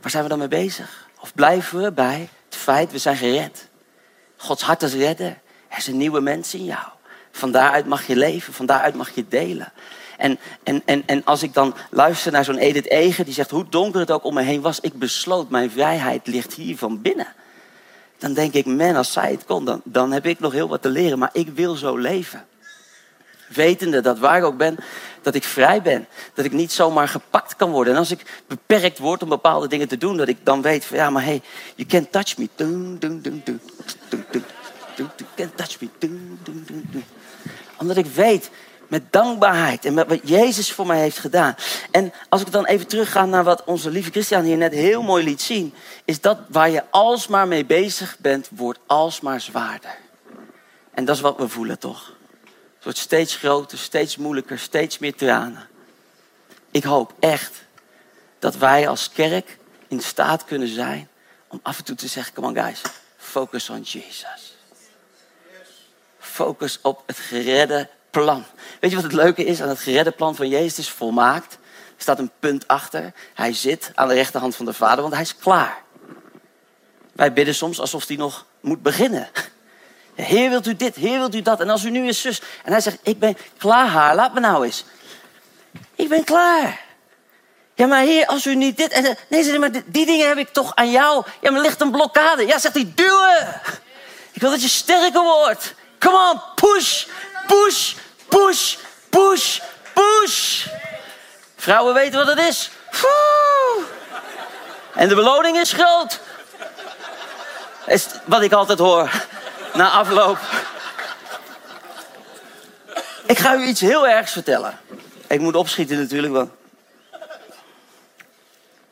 Waar 0.00 0.10
zijn 0.10 0.22
we 0.22 0.28
dan 0.28 0.38
mee 0.38 0.48
bezig? 0.48 1.08
Of 1.20 1.34
blijven 1.34 1.82
we 1.82 1.92
bij 1.92 2.28
het 2.44 2.56
feit, 2.56 2.92
we 2.92 2.98
zijn 2.98 3.16
gered. 3.16 3.68
Gods 4.36 4.62
hart 4.62 4.82
is 4.82 4.94
redden. 4.94 5.40
Er 5.68 5.78
is 5.78 5.86
een 5.86 5.96
nieuwe 5.96 6.20
mens 6.20 6.54
in 6.54 6.64
jou. 6.64 6.86
Van 7.30 7.52
daaruit 7.52 7.86
mag 7.86 8.06
je 8.06 8.16
leven, 8.16 8.52
van 8.52 8.66
daaruit 8.66 8.94
mag 8.94 9.10
je 9.10 9.28
delen. 9.28 9.72
En, 10.20 10.38
en, 10.62 10.82
en, 10.84 11.02
en 11.06 11.24
als 11.24 11.42
ik 11.42 11.54
dan 11.54 11.74
luister 11.90 12.32
naar 12.32 12.44
zo'n 12.44 12.58
Edith 12.58 12.86
Eger, 12.86 13.24
die 13.24 13.34
zegt 13.34 13.50
hoe 13.50 13.68
donker 13.68 14.00
het 14.00 14.10
ook 14.10 14.24
om 14.24 14.34
me 14.34 14.42
heen 14.42 14.60
was, 14.60 14.80
ik 14.80 14.98
besloot, 14.98 15.50
mijn 15.50 15.70
vrijheid 15.70 16.26
ligt 16.26 16.54
hier 16.54 16.76
van 16.76 17.02
binnen. 17.02 17.26
Dan 18.18 18.32
denk 18.32 18.52
ik, 18.52 18.66
man, 18.66 18.96
als 18.96 19.12
zij 19.12 19.30
het 19.30 19.44
kon, 19.44 19.64
dan, 19.64 19.80
dan 19.84 20.12
heb 20.12 20.26
ik 20.26 20.40
nog 20.40 20.52
heel 20.52 20.68
wat 20.68 20.82
te 20.82 20.88
leren, 20.88 21.18
maar 21.18 21.30
ik 21.32 21.48
wil 21.48 21.74
zo 21.74 21.96
leven. 21.96 22.44
Wetende 23.48 24.00
dat 24.00 24.18
waar 24.18 24.38
ik 24.38 24.44
ook 24.44 24.56
ben, 24.56 24.76
dat 25.22 25.34
ik 25.34 25.44
vrij 25.44 25.82
ben. 25.82 26.06
Dat 26.34 26.44
ik 26.44 26.52
niet 26.52 26.72
zomaar 26.72 27.08
gepakt 27.08 27.56
kan 27.56 27.70
worden. 27.70 27.92
En 27.92 27.98
als 27.98 28.10
ik 28.10 28.42
beperkt 28.46 28.98
word 28.98 29.22
om 29.22 29.28
bepaalde 29.28 29.68
dingen 29.68 29.88
te 29.88 29.96
doen, 29.96 30.16
dat 30.16 30.28
ik 30.28 30.38
dan 30.42 30.62
weet 30.62 30.84
van 30.84 30.96
ja, 30.96 31.10
maar 31.10 31.24
hey, 31.24 31.42
you 31.74 31.88
can't 31.88 32.12
touch 32.12 32.38
me. 32.38 32.48
You 35.36 35.50
touch 35.54 35.80
me. 35.80 35.88
Omdat 37.76 37.96
ik 37.96 38.06
weet, 38.06 38.50
met 38.90 39.12
dankbaarheid 39.12 39.84
en 39.84 39.94
met 39.94 40.08
wat 40.08 40.28
Jezus 40.28 40.72
voor 40.72 40.86
mij 40.86 41.00
heeft 41.00 41.18
gedaan. 41.18 41.54
En 41.90 42.12
als 42.28 42.40
ik 42.40 42.52
dan 42.52 42.66
even 42.66 42.86
terugga 42.86 43.24
naar 43.24 43.44
wat 43.44 43.64
onze 43.64 43.90
lieve 43.90 44.10
Christian 44.10 44.44
hier 44.44 44.56
net 44.56 44.72
heel 44.72 45.02
mooi 45.02 45.24
liet 45.24 45.42
zien, 45.42 45.74
is 46.04 46.20
dat 46.20 46.38
waar 46.48 46.70
je 46.70 46.84
alsmaar 46.90 47.48
mee 47.48 47.64
bezig 47.64 48.16
bent, 48.18 48.48
wordt 48.50 48.78
alsmaar 48.86 49.40
zwaarder. 49.40 49.96
En 50.90 51.04
dat 51.04 51.16
is 51.16 51.22
wat 51.22 51.36
we 51.36 51.48
voelen 51.48 51.78
toch? 51.78 52.14
Het 52.74 52.84
wordt 52.84 52.98
steeds 52.98 53.36
groter, 53.36 53.78
steeds 53.78 54.16
moeilijker, 54.16 54.58
steeds 54.58 54.98
meer 54.98 55.14
tranen. 55.14 55.68
Ik 56.70 56.84
hoop 56.84 57.14
echt 57.20 57.64
dat 58.38 58.56
wij 58.56 58.88
als 58.88 59.10
kerk 59.10 59.58
in 59.88 60.00
staat 60.00 60.44
kunnen 60.44 60.68
zijn 60.68 61.08
om 61.48 61.60
af 61.62 61.78
en 61.78 61.84
toe 61.84 61.96
te 61.96 62.06
zeggen: 62.06 62.34
Come 62.34 62.46
on, 62.46 62.54
guys, 62.54 62.80
focus 63.16 63.70
on 63.70 63.80
Jesus. 63.80 64.56
Focus 66.18 66.78
op 66.82 67.02
het 67.06 67.16
geredde 67.16 67.88
plan. 68.10 68.44
Weet 68.80 68.90
je 68.90 68.96
wat 68.96 69.04
het 69.04 69.14
leuke 69.14 69.44
is 69.44 69.62
aan 69.62 69.68
het 69.68 69.78
geredde 69.78 70.10
plan 70.10 70.36
van 70.36 70.48
Jezus? 70.48 70.76
Het 70.76 70.78
is 70.78 70.90
volmaakt. 70.90 71.52
Er 71.52 72.06
staat 72.06 72.18
een 72.18 72.30
punt 72.38 72.68
achter. 72.68 73.12
Hij 73.34 73.52
zit 73.52 73.92
aan 73.94 74.08
de 74.08 74.14
rechterhand 74.14 74.56
van 74.56 74.64
de 74.64 74.72
Vader, 74.72 75.00
want 75.00 75.12
hij 75.12 75.22
is 75.22 75.36
klaar. 75.36 75.82
Wij 77.12 77.32
bidden 77.32 77.54
soms 77.54 77.80
alsof 77.80 78.06
hij 78.06 78.16
nog 78.16 78.46
moet 78.60 78.82
beginnen. 78.82 79.28
Heer, 80.14 80.50
wilt 80.50 80.66
u 80.66 80.76
dit? 80.76 80.94
Heer, 80.94 81.18
wilt 81.18 81.34
u 81.34 81.42
dat? 81.42 81.60
En 81.60 81.70
als 81.70 81.84
u 81.84 81.90
nu 81.90 82.08
is 82.08 82.20
zus. 82.20 82.42
En 82.64 82.72
hij 82.72 82.80
zegt, 82.80 82.98
ik 83.02 83.18
ben 83.18 83.36
klaar, 83.56 83.86
haar. 83.86 84.14
Laat 84.14 84.34
me 84.34 84.40
nou 84.40 84.64
eens. 84.64 84.84
Ik 85.94 86.08
ben 86.08 86.24
klaar. 86.24 86.80
Ja, 87.74 87.86
maar 87.86 88.02
heer, 88.02 88.26
als 88.26 88.46
u 88.46 88.54
niet 88.54 88.76
dit... 88.76 88.92
En, 88.92 89.16
nee, 89.28 89.58
maar 89.58 89.70
die 89.86 90.06
dingen 90.06 90.28
heb 90.28 90.38
ik 90.38 90.48
toch 90.48 90.74
aan 90.74 90.90
jou. 90.90 91.24
Ja, 91.40 91.50
maar 91.50 91.60
ligt 91.60 91.80
een 91.80 91.90
blokkade. 91.90 92.46
Ja, 92.46 92.58
zegt 92.58 92.74
hij, 92.74 92.92
duwen. 92.94 93.60
Ik 94.32 94.40
wil 94.40 94.50
dat 94.50 94.62
je 94.62 94.68
sterker 94.68 95.22
wordt. 95.22 95.74
Come 95.98 96.32
on, 96.32 96.40
push, 96.54 97.06
push, 97.50 97.94
push, 98.28 98.76
push, 99.10 99.60
push. 99.92 100.66
Vrouwen 101.56 101.94
weten 101.94 102.18
wat 102.18 102.36
het 102.36 102.38
is. 102.38 102.70
En 104.94 105.08
de 105.08 105.14
beloning 105.14 105.56
is 105.56 105.72
groot. 105.72 106.20
Is 107.86 108.06
wat 108.24 108.42
ik 108.42 108.52
altijd 108.52 108.78
hoor 108.78 109.10
na 109.74 109.90
afloop. 109.90 110.38
Ik 113.26 113.38
ga 113.38 113.54
u 113.54 113.64
iets 113.64 113.80
heel 113.80 114.08
ergs 114.08 114.32
vertellen. 114.32 114.78
Ik 115.26 115.40
moet 115.40 115.54
opschieten 115.54 115.98
natuurlijk, 115.98 116.32
want... 116.32 116.50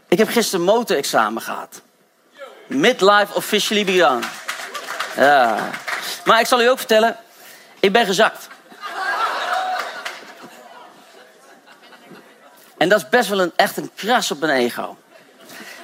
Ik 0.08 0.18
heb 0.18 0.28
gisteren 0.28 0.64
motorexamen 0.64 1.42
gehad. 1.42 1.80
Midlife 2.66 3.34
officially 3.34 3.84
begun. 3.84 4.22
Ja. 5.16 5.70
Maar 6.24 6.40
ik 6.40 6.46
zal 6.46 6.60
u 6.60 6.68
ook 6.68 6.78
vertellen, 6.78 7.16
ik 7.88 7.94
ben 7.94 8.06
gezakt. 8.06 8.48
En 12.78 12.88
dat 12.88 12.98
is 12.98 13.08
best 13.08 13.28
wel 13.28 13.40
een, 13.40 13.52
echt 13.56 13.76
een 13.76 13.90
kras 13.94 14.30
op 14.30 14.40
mijn 14.40 14.58
ego. 14.58 14.96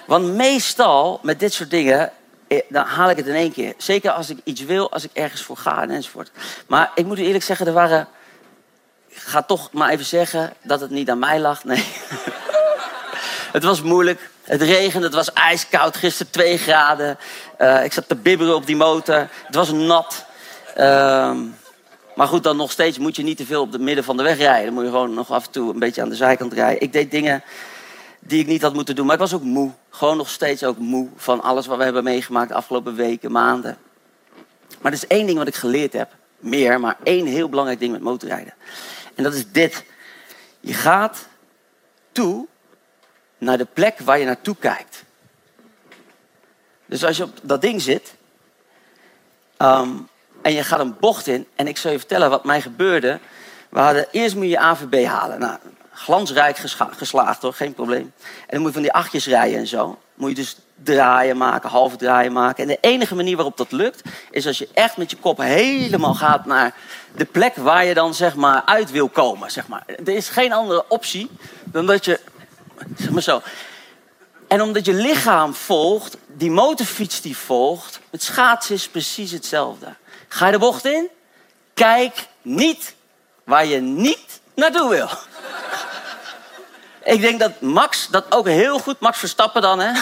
Want 0.06 0.34
meestal 0.34 1.20
met 1.22 1.40
dit 1.40 1.52
soort 1.52 1.70
dingen 1.70 2.12
eh, 2.48 2.60
dan 2.68 2.84
haal 2.84 3.10
ik 3.10 3.16
het 3.16 3.26
in 3.26 3.34
één 3.34 3.52
keer. 3.52 3.74
Zeker 3.76 4.10
als 4.10 4.30
ik 4.30 4.38
iets 4.44 4.60
wil, 4.60 4.92
als 4.92 5.04
ik 5.04 5.10
ergens 5.12 5.42
voor 5.42 5.56
ga 5.56 5.82
en 5.82 5.90
enzovoort. 5.90 6.30
Maar 6.66 6.90
ik 6.94 7.06
moet 7.06 7.18
u 7.18 7.24
eerlijk 7.24 7.44
zeggen, 7.44 7.66
er 7.66 7.72
waren 7.72 8.08
ga 9.08 9.42
toch 9.42 9.72
maar 9.72 9.90
even 9.90 10.04
zeggen 10.04 10.52
dat 10.62 10.80
het 10.80 10.90
niet 10.90 11.10
aan 11.10 11.18
mij 11.18 11.40
lag. 11.40 11.64
Nee. 11.64 11.84
het 13.56 13.64
was 13.64 13.82
moeilijk. 13.82 14.30
Het 14.42 14.62
regende, 14.62 15.06
het 15.06 15.14
was 15.14 15.32
ijskoud. 15.32 15.96
Gisteren 15.96 16.32
2 16.32 16.58
graden. 16.58 17.18
Uh, 17.58 17.84
ik 17.84 17.92
zat 17.92 18.08
te 18.08 18.14
bibberen 18.14 18.54
op 18.54 18.66
die 18.66 18.76
motor. 18.76 19.28
Het 19.46 19.54
was 19.54 19.72
nat. 19.72 20.24
Uh, 20.76 21.36
maar 22.14 22.26
goed, 22.26 22.42
dan 22.42 22.56
nog 22.56 22.70
steeds 22.70 22.98
moet 22.98 23.16
je 23.16 23.22
niet 23.22 23.36
te 23.36 23.46
veel 23.46 23.62
op 23.62 23.72
het 23.72 23.80
midden 23.80 24.04
van 24.04 24.16
de 24.16 24.22
weg 24.22 24.36
rijden. 24.36 24.64
Dan 24.64 24.74
moet 24.74 24.84
je 24.84 24.90
gewoon 24.90 25.14
nog 25.14 25.30
af 25.30 25.46
en 25.46 25.50
toe 25.50 25.72
een 25.72 25.78
beetje 25.78 26.02
aan 26.02 26.08
de 26.08 26.16
zijkant 26.16 26.52
rijden. 26.52 26.82
Ik 26.82 26.92
deed 26.92 27.10
dingen 27.10 27.42
die 28.18 28.40
ik 28.40 28.46
niet 28.46 28.62
had 28.62 28.74
moeten 28.74 28.94
doen. 28.94 29.06
Maar 29.06 29.14
ik 29.14 29.20
was 29.20 29.34
ook 29.34 29.42
moe. 29.42 29.70
Gewoon 29.90 30.16
nog 30.16 30.28
steeds 30.28 30.64
ook 30.64 30.78
moe 30.78 31.08
van 31.16 31.42
alles 31.42 31.66
wat 31.66 31.78
we 31.78 31.84
hebben 31.84 32.04
meegemaakt 32.04 32.48
de 32.48 32.54
afgelopen 32.54 32.94
weken, 32.94 33.32
maanden. 33.32 33.78
Maar 34.80 34.92
er 34.92 34.98
is 34.98 35.06
één 35.06 35.26
ding 35.26 35.38
wat 35.38 35.46
ik 35.46 35.54
geleerd 35.54 35.92
heb. 35.92 36.12
Meer, 36.38 36.80
maar 36.80 36.96
één 37.02 37.26
heel 37.26 37.48
belangrijk 37.48 37.80
ding 37.80 37.92
met 37.92 38.00
motorrijden. 38.00 38.54
En 39.14 39.22
dat 39.22 39.34
is 39.34 39.50
dit. 39.50 39.84
Je 40.60 40.74
gaat 40.74 41.28
toe 42.12 42.46
naar 43.38 43.58
de 43.58 43.66
plek 43.72 43.98
waar 43.98 44.18
je 44.18 44.24
naartoe 44.24 44.56
kijkt. 44.56 45.04
Dus 46.86 47.04
als 47.04 47.16
je 47.16 47.22
op 47.22 47.38
dat 47.42 47.60
ding 47.60 47.82
zit 47.82 48.14
um, 49.58 50.08
en 50.44 50.52
je 50.52 50.62
gaat 50.62 50.80
een 50.80 50.96
bocht 51.00 51.26
in, 51.26 51.46
en 51.54 51.66
ik 51.68 51.76
zal 51.76 51.90
je 51.90 51.98
vertellen 51.98 52.30
wat 52.30 52.44
mij 52.44 52.60
gebeurde. 52.60 53.18
We 53.68 53.78
hadden 53.78 54.06
eerst 54.10 54.34
moet 54.34 54.48
je 54.48 54.58
AVB 54.58 55.04
halen. 55.06 55.38
Nou, 55.38 55.56
glansrijk 55.92 56.56
geslaagd 56.96 57.42
hoor, 57.42 57.52
geen 57.52 57.74
probleem. 57.74 58.12
En 58.22 58.46
dan 58.48 58.58
moet 58.58 58.68
je 58.68 58.74
van 58.74 58.82
die 58.82 58.92
achtjes 58.92 59.26
rijden 59.26 59.58
en 59.58 59.66
zo. 59.66 59.98
Moet 60.14 60.28
je 60.28 60.34
dus 60.34 60.56
draaien 60.82 61.36
maken, 61.36 61.70
halve 61.70 61.96
draaien 61.96 62.32
maken. 62.32 62.62
En 62.62 62.68
de 62.68 62.78
enige 62.80 63.14
manier 63.14 63.36
waarop 63.36 63.56
dat 63.56 63.72
lukt, 63.72 64.02
is 64.30 64.46
als 64.46 64.58
je 64.58 64.68
echt 64.74 64.96
met 64.96 65.10
je 65.10 65.16
kop 65.16 65.38
helemaal 65.38 66.14
gaat 66.14 66.46
naar 66.46 66.74
de 67.16 67.24
plek 67.24 67.56
waar 67.56 67.84
je 67.84 67.94
dan 67.94 68.14
zeg 68.14 68.34
maar 68.34 68.62
uit 68.64 68.90
wil 68.90 69.08
komen. 69.08 69.50
Zeg 69.50 69.68
maar. 69.68 69.82
Er 69.86 70.08
is 70.08 70.28
geen 70.28 70.52
andere 70.52 70.84
optie 70.88 71.30
dan 71.64 71.86
dat 71.86 72.04
je, 72.04 72.20
zeg 72.96 73.10
maar 73.10 73.22
zo. 73.22 73.42
En 74.48 74.62
omdat 74.62 74.84
je 74.84 74.94
lichaam 74.94 75.54
volgt, 75.54 76.16
die 76.26 76.50
motorfiets 76.50 77.20
die 77.20 77.36
volgt, 77.36 78.00
het 78.10 78.22
schaatsen 78.22 78.74
is 78.74 78.88
precies 78.88 79.30
hetzelfde. 79.30 79.94
Ga 80.34 80.46
je 80.46 80.52
de 80.52 80.58
bocht 80.58 80.84
in? 80.84 81.08
Kijk 81.74 82.26
niet 82.42 82.94
waar 83.44 83.66
je 83.66 83.80
niet 83.80 84.40
naartoe 84.54 84.88
wil. 84.88 85.08
Ik 87.04 87.20
denk 87.20 87.40
dat 87.40 87.60
Max 87.60 88.08
dat 88.10 88.24
ook 88.28 88.46
heel 88.46 88.78
goed, 88.78 89.00
Max 89.00 89.18
Verstappen 89.18 89.62
dan, 89.62 89.80
hè, 89.80 90.00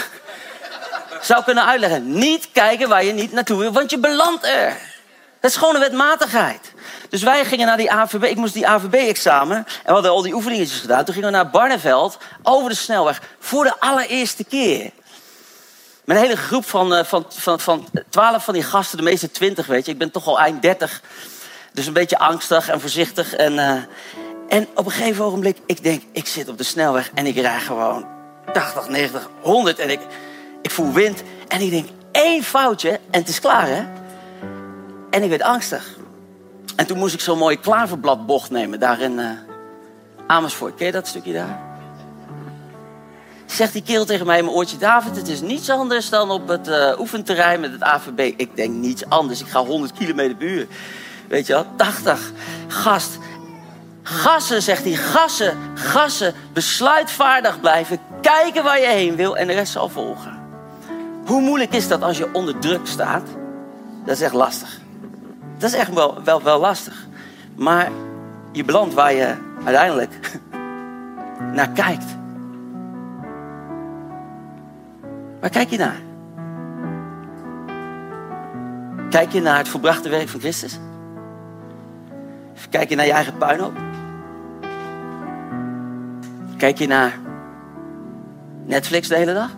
zou 1.21 1.43
kunnen 1.43 1.65
uitleggen. 1.65 2.17
Niet 2.17 2.49
kijken 2.51 2.89
waar 2.89 3.03
je 3.03 3.11
niet 3.11 3.31
naartoe 3.31 3.59
wil, 3.59 3.71
want 3.71 3.89
je 3.89 3.97
belandt 3.97 4.45
er. 4.45 4.77
Dat 5.39 5.51
is 5.51 5.57
gewoon 5.57 5.75
een 5.75 5.81
wetmatigheid. 5.81 6.73
Dus 7.09 7.23
wij 7.23 7.45
gingen 7.45 7.67
naar 7.67 7.77
die 7.77 7.91
AVB. 7.91 8.23
Ik 8.23 8.37
moest 8.37 8.53
die 8.53 8.67
AVB-examen. 8.67 9.57
En 9.57 9.65
we 9.85 9.91
hadden 9.91 10.11
al 10.11 10.21
die 10.21 10.33
oefeningetjes 10.33 10.79
gedaan. 10.79 11.05
Toen 11.05 11.13
gingen 11.13 11.29
we 11.29 11.35
naar 11.35 11.49
Barneveld 11.49 12.17
over 12.43 12.69
de 12.69 12.75
snelweg. 12.75 13.21
Voor 13.39 13.63
de 13.63 13.79
allereerste 13.79 14.43
keer. 14.43 14.91
Met 16.05 16.17
een 16.17 16.23
hele 16.23 16.37
groep 16.37 16.65
van, 16.65 16.93
eh, 16.93 17.03
van, 17.03 17.25
van, 17.29 17.59
van 17.59 17.87
12 18.09 18.43
van 18.43 18.53
die 18.53 18.63
gasten, 18.63 18.97
de 18.97 19.03
meeste 19.03 19.31
20, 19.31 19.65
weet 19.65 19.85
je. 19.85 19.91
Ik 19.91 19.97
ben 19.97 20.11
toch 20.11 20.27
al 20.27 20.39
eind 20.39 20.61
30. 20.61 21.01
Dus 21.73 21.85
een 21.85 21.93
beetje 21.93 22.17
angstig 22.17 22.69
en 22.69 22.81
voorzichtig. 22.81 23.33
En, 23.33 23.53
uh, 23.53 23.71
en 24.47 24.67
op 24.75 24.85
een 24.85 24.91
gegeven 24.91 25.25
ogenblik, 25.25 25.57
ik 25.65 25.83
denk, 25.83 26.03
ik 26.11 26.27
zit 26.27 26.49
op 26.49 26.57
de 26.57 26.63
snelweg 26.63 27.11
en 27.13 27.25
ik 27.25 27.35
rijd 27.35 27.61
gewoon 27.61 28.05
80, 28.53 28.89
90, 28.89 29.29
100. 29.41 29.79
En 29.79 29.89
ik, 29.89 29.99
ik 30.61 30.71
voel 30.71 30.91
wind. 30.91 31.23
En 31.47 31.61
ik 31.61 31.69
denk, 31.69 31.89
één 32.11 32.43
foutje 32.43 32.89
en 32.89 33.19
het 33.19 33.29
is 33.29 33.39
klaar, 33.39 33.67
hè? 33.67 33.83
En 35.09 35.23
ik 35.23 35.29
werd 35.29 35.41
angstig. 35.41 35.97
En 36.75 36.85
toen 36.85 36.97
moest 36.97 37.13
ik 37.13 37.19
zo'n 37.19 37.37
mooie 37.37 37.59
klaverbladbocht 37.59 38.49
nemen, 38.49 38.79
daar 38.79 39.01
in 39.01 39.19
uh, 39.19 39.29
Amersfoort. 40.27 40.75
Ken 40.75 40.85
je 40.85 40.91
dat 40.91 41.07
stukje 41.07 41.33
daar? 41.33 41.72
Zegt 43.53 43.73
die 43.73 43.83
kerel 43.83 44.05
tegen 44.05 44.25
mij 44.25 44.37
in 44.37 44.45
mijn 44.45 44.55
oortje, 44.55 44.77
David, 44.77 45.15
het 45.15 45.27
is 45.27 45.41
niets 45.41 45.69
anders 45.69 46.09
dan 46.09 46.31
op 46.31 46.47
het 46.47 46.67
uh, 46.67 46.99
oefenterrein 46.99 47.59
met 47.59 47.71
het 47.71 47.83
AVB. 47.83 48.33
Ik 48.37 48.55
denk 48.55 48.73
niets 48.73 49.09
anders, 49.09 49.41
ik 49.41 49.47
ga 49.47 49.63
100 49.65 49.93
kilometer 49.93 50.35
per 50.35 50.47
uur. 50.47 50.67
Weet 51.27 51.47
je 51.47 51.53
wel, 51.53 51.65
80. 51.75 52.31
Gast, 52.67 53.17
Gassen, 54.03 54.61
zegt 54.61 54.83
hij, 54.83 54.93
gassen, 54.93 55.57
gassen, 55.73 56.33
besluitvaardig 56.53 57.59
blijven, 57.59 57.99
kijken 58.21 58.63
waar 58.63 58.79
je 58.79 58.87
heen 58.87 59.15
wil 59.15 59.37
en 59.37 59.47
de 59.47 59.53
rest 59.53 59.71
zal 59.71 59.89
volgen. 59.89 60.39
Hoe 61.25 61.41
moeilijk 61.41 61.73
is 61.73 61.87
dat 61.87 62.01
als 62.01 62.17
je 62.17 62.33
onder 62.33 62.59
druk 62.59 62.87
staat? 62.87 63.27
Dat 64.05 64.15
is 64.15 64.21
echt 64.21 64.33
lastig. 64.33 64.79
Dat 65.57 65.69
is 65.69 65.77
echt 65.77 65.93
wel, 65.93 66.23
wel, 66.23 66.41
wel 66.41 66.59
lastig. 66.59 67.07
Maar 67.55 67.91
je 68.51 68.63
belandt 68.63 68.93
waar 68.93 69.13
je 69.13 69.35
uiteindelijk 69.65 70.39
naar 71.57 71.69
kijkt. 71.69 72.22
Waar 75.43 75.51
kijk 75.51 75.69
je 75.69 75.77
naar? 75.77 76.01
Kijk 79.09 79.31
je 79.31 79.41
naar 79.41 79.57
het 79.57 79.67
volbrachte 79.67 80.09
werk 80.09 80.29
van 80.29 80.39
Christus? 80.39 80.79
kijk 82.69 82.89
je 82.89 82.95
naar 82.95 83.05
je 83.05 83.11
eigen 83.11 83.37
puinhoop? 83.37 83.73
Kijk 86.57 86.77
je 86.77 86.87
naar 86.87 87.19
Netflix 88.65 89.07
de 89.07 89.15
hele 89.15 89.33
dag? 89.33 89.51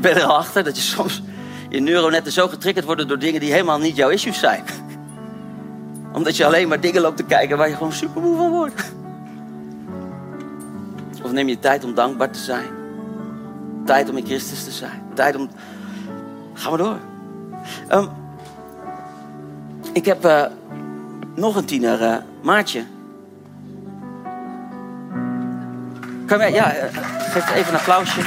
Ben 0.00 0.16
er 0.16 0.24
al 0.24 0.36
achter 0.36 0.64
dat 0.64 0.76
je 0.76 0.82
soms 0.82 1.22
je 1.68 1.80
neuronetten 1.80 2.32
zo 2.32 2.48
getriggerd 2.48 2.84
worden 2.84 3.08
door 3.08 3.18
dingen 3.18 3.40
die 3.40 3.52
helemaal 3.52 3.78
niet 3.78 3.96
jouw 3.96 4.08
issues 4.08 4.38
zijn? 4.38 4.64
Omdat 6.12 6.36
je 6.36 6.46
alleen 6.46 6.68
maar 6.68 6.80
dingen 6.80 7.02
loopt 7.02 7.16
te 7.16 7.24
kijken 7.24 7.56
waar 7.56 7.68
je 7.68 7.76
gewoon 7.76 7.92
super 7.92 8.22
moe 8.22 8.36
van 8.36 8.50
wordt. 8.50 8.92
Neem 11.32 11.48
je 11.48 11.58
tijd 11.58 11.84
om 11.84 11.94
dankbaar 11.94 12.30
te 12.30 12.38
zijn? 12.38 12.66
Tijd 13.84 14.10
om 14.10 14.16
in 14.16 14.26
Christus 14.26 14.64
te 14.64 14.70
zijn? 14.70 15.02
Tijd 15.14 15.36
om. 15.36 15.50
Ga 16.54 16.68
maar 16.68 16.78
door. 16.78 16.98
Um, 17.92 18.08
ik 19.92 20.04
heb 20.04 20.24
uh, 20.24 20.44
nog 21.34 21.56
een 21.56 21.64
tiener, 21.64 22.02
uh, 22.02 22.16
Maartje. 22.42 22.84
Kan 26.26 26.38
jij, 26.38 26.52
ja, 26.52 26.76
uh, 26.76 26.82
geef 27.18 27.54
even 27.54 27.72
een 27.72 27.78
applausje. 27.78 28.20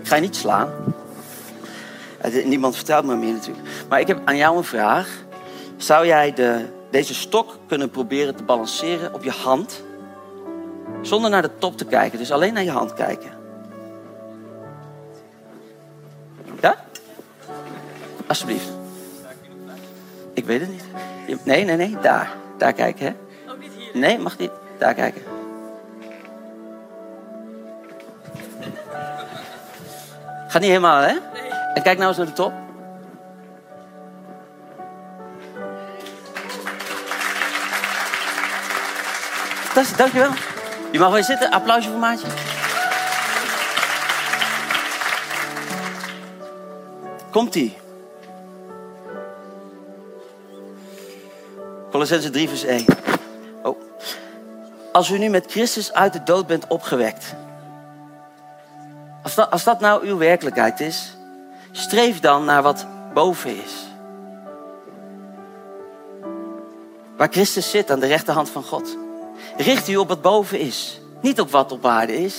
Ik 0.00 0.08
ga 0.08 0.14
je 0.14 0.20
niet 0.20 0.36
slaan. 0.36 0.68
Niemand 2.44 2.76
vertelt 2.76 3.04
me 3.04 3.16
meer 3.16 3.32
natuurlijk. 3.32 3.68
Maar 3.88 4.00
ik 4.00 4.06
heb 4.06 4.20
aan 4.24 4.36
jou 4.36 4.56
een 4.56 4.64
vraag. 4.64 5.08
Zou 5.76 6.06
jij 6.06 6.32
de, 6.32 6.64
deze 6.92 7.14
stok 7.14 7.58
kunnen 7.66 7.90
proberen 7.90 8.36
te 8.36 8.42
balanceren 8.42 9.14
op 9.14 9.24
je 9.24 9.30
hand? 9.30 9.82
Zonder 11.00 11.30
naar 11.30 11.42
de 11.42 11.58
top 11.58 11.76
te 11.76 11.84
kijken, 11.84 12.18
dus 12.18 12.30
alleen 12.30 12.54
naar 12.54 12.62
je 12.62 12.70
hand 12.70 12.94
kijken. 12.94 13.30
Ja? 16.60 16.76
Alsjeblieft. 18.26 18.68
Ik 20.34 20.44
weet 20.44 20.60
het 20.60 20.70
niet. 20.70 20.84
Nee, 21.44 21.64
nee, 21.64 21.76
nee. 21.76 21.96
Daar. 22.02 22.34
Daar 22.58 22.72
kijken, 22.72 23.06
hè? 23.06 23.12
Ook 23.52 23.58
niet 23.58 23.72
hier. 23.76 24.00
Nee, 24.00 24.18
mag 24.18 24.38
niet. 24.38 24.50
Daar 24.78 24.94
kijken. 24.94 25.22
Gaat 30.48 30.60
niet 30.60 30.70
helemaal, 30.70 31.00
hè? 31.00 31.12
Nee. 31.12 31.50
En 31.74 31.82
kijk 31.82 31.98
nou 31.98 32.08
eens 32.08 32.16
naar 32.16 32.26
de 32.26 32.32
top. 32.32 32.52
Fantastisch, 39.72 39.98
dankjewel. 39.98 40.30
Je 40.90 40.98
mag 40.98 41.12
wel 41.12 41.22
zitten. 41.22 41.50
Applausje 41.50 41.90
voor 41.90 41.98
Maatje. 41.98 42.26
Komt-ie. 47.30 47.76
Colossense 51.90 52.30
3 52.30 52.48
vers 52.48 52.64
1. 52.64 52.84
Oh. 53.62 53.80
Als 54.92 55.10
u 55.10 55.18
nu 55.18 55.28
met 55.28 55.50
Christus 55.50 55.92
uit 55.92 56.12
de 56.12 56.22
dood 56.22 56.46
bent 56.46 56.66
opgewekt. 56.66 57.34
Als 59.22 59.34
dat, 59.34 59.50
als 59.50 59.64
dat 59.64 59.80
nou 59.80 60.06
uw 60.06 60.16
werkelijkheid 60.16 60.80
is, 60.80 61.16
streef 61.70 62.20
dan 62.20 62.44
naar 62.44 62.62
wat 62.62 62.86
boven 63.14 63.62
is. 63.62 63.72
Waar 67.16 67.28
Christus 67.30 67.70
zit 67.70 67.90
aan 67.90 68.00
de 68.00 68.06
rechterhand 68.06 68.50
van 68.50 68.62
God. 68.62 68.96
Richt 69.56 69.88
u 69.88 69.96
op 69.96 70.08
wat 70.08 70.22
boven 70.22 70.58
is, 70.58 71.00
niet 71.20 71.40
op 71.40 71.50
wat 71.50 71.72
op 71.72 71.86
aarde 71.86 72.16
is. 72.16 72.36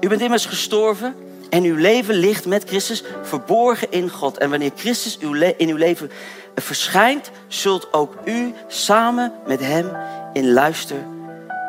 U 0.00 0.08
bent 0.08 0.20
immers 0.20 0.46
gestorven 0.46 1.14
en 1.50 1.64
uw 1.64 1.76
leven 1.76 2.14
ligt 2.14 2.46
met 2.46 2.64
Christus 2.64 3.04
verborgen 3.22 3.90
in 3.90 4.10
God. 4.10 4.38
En 4.38 4.50
wanneer 4.50 4.70
Christus 4.76 5.18
in 5.56 5.68
uw 5.68 5.76
leven 5.76 6.10
verschijnt, 6.54 7.30
zult 7.48 7.92
ook 7.92 8.14
u 8.24 8.54
samen 8.68 9.32
met 9.46 9.60
hem 9.60 9.96
in 10.32 10.52
luister 10.52 11.06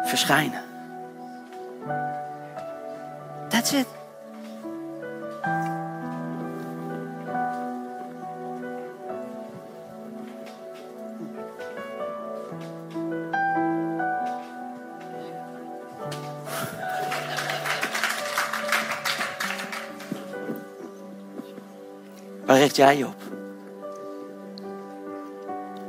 verschijnen. 0.04 0.62
That's 3.50 3.72
it. 3.72 4.03
Jij 22.76 22.98
je 22.98 23.06
op? 23.06 23.22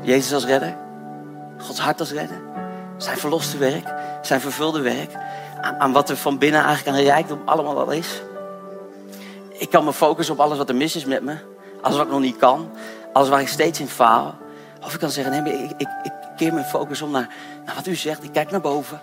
Jezus 0.01 0.33
als 0.33 0.45
redder? 0.45 0.77
Gods 1.59 1.81
hart 1.81 2.01
als 2.01 2.13
redder? 2.13 2.43
Zijn 2.97 3.19
verloste 3.19 3.59
werk? 3.59 3.95
Zijn 4.23 4.41
vervulde 4.41 4.81
werk? 4.81 5.11
Aan, 5.61 5.79
aan 5.79 5.93
wat 5.93 6.11
er 6.11 6.17
van 6.17 6.39
binnen 6.39 6.65
eigenlijk 6.65 6.97
aan 6.97 7.05
rijkdom 7.05 7.43
allemaal 7.45 7.79
al 7.79 7.91
is? 7.91 8.23
Ik 9.53 9.71
kan 9.71 9.85
me 9.85 9.93
focussen 9.93 10.35
op 10.35 10.41
alles 10.41 10.59
wat 10.59 10.69
er 10.69 10.75
mis 10.75 10.97
is 10.97 11.05
met 11.05 11.23
me. 11.23 11.37
Alles 11.81 11.97
wat 11.97 12.07
ik 12.07 12.13
nog 12.13 12.21
niet 12.21 12.37
kan. 12.37 12.71
Alles 13.13 13.29
waar 13.29 13.41
ik 13.41 13.49
steeds 13.49 13.81
in 13.81 13.89
faal. 13.89 14.35
Of 14.83 14.95
ik 14.95 15.01
kan 15.01 15.11
zeggen, 15.11 15.45
nee, 15.45 15.53
ik, 15.53 15.71
ik, 15.71 15.89
ik 16.03 16.13
keer 16.37 16.53
mijn 16.53 16.65
focus 16.65 17.03
om 17.03 17.11
naar, 17.11 17.29
naar 17.65 17.75
wat 17.75 17.87
u 17.87 17.95
zegt. 17.95 18.25
Ik 18.25 18.33
kijk 18.33 18.51
naar 18.51 18.61
boven. 18.61 19.01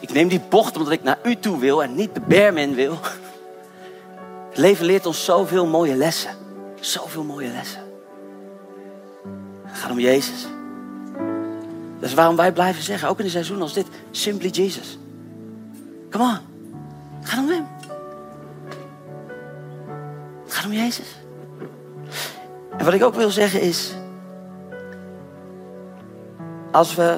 Ik 0.00 0.12
neem 0.12 0.28
die 0.28 0.40
bocht 0.48 0.76
omdat 0.76 0.92
ik 0.92 1.02
naar 1.02 1.18
u 1.22 1.36
toe 1.36 1.58
wil 1.58 1.82
en 1.82 1.94
niet 1.94 2.14
de 2.14 2.20
bermen 2.20 2.74
wil. 2.74 2.98
Het 4.56 4.64
leven 4.64 4.86
leert 4.86 5.06
ons 5.06 5.24
zoveel 5.24 5.66
mooie 5.66 5.94
lessen. 5.94 6.30
Zoveel 6.80 7.24
mooie 7.24 7.48
lessen. 7.48 7.80
Het 9.64 9.78
gaat 9.78 9.90
om 9.90 9.98
Jezus. 9.98 10.46
Dat 11.98 12.08
is 12.08 12.14
waarom 12.14 12.36
wij 12.36 12.52
blijven 12.52 12.82
zeggen, 12.82 13.08
ook 13.08 13.18
in 13.18 13.24
een 13.24 13.30
seizoen 13.30 13.60
als 13.60 13.72
dit, 13.72 13.86
simply 14.10 14.48
Jesus. 14.48 14.98
Come 16.10 16.24
on. 16.24 16.38
Het 17.20 17.28
gaat 17.28 17.38
om 17.38 17.48
hem. 17.48 17.66
Het 20.44 20.54
gaat 20.54 20.64
om 20.64 20.72
Jezus. 20.72 21.16
En 22.76 22.84
wat 22.84 22.94
ik 22.94 23.04
ook 23.04 23.14
wil 23.14 23.30
zeggen 23.30 23.60
is, 23.60 23.94
als 26.72 26.94
we 26.94 27.16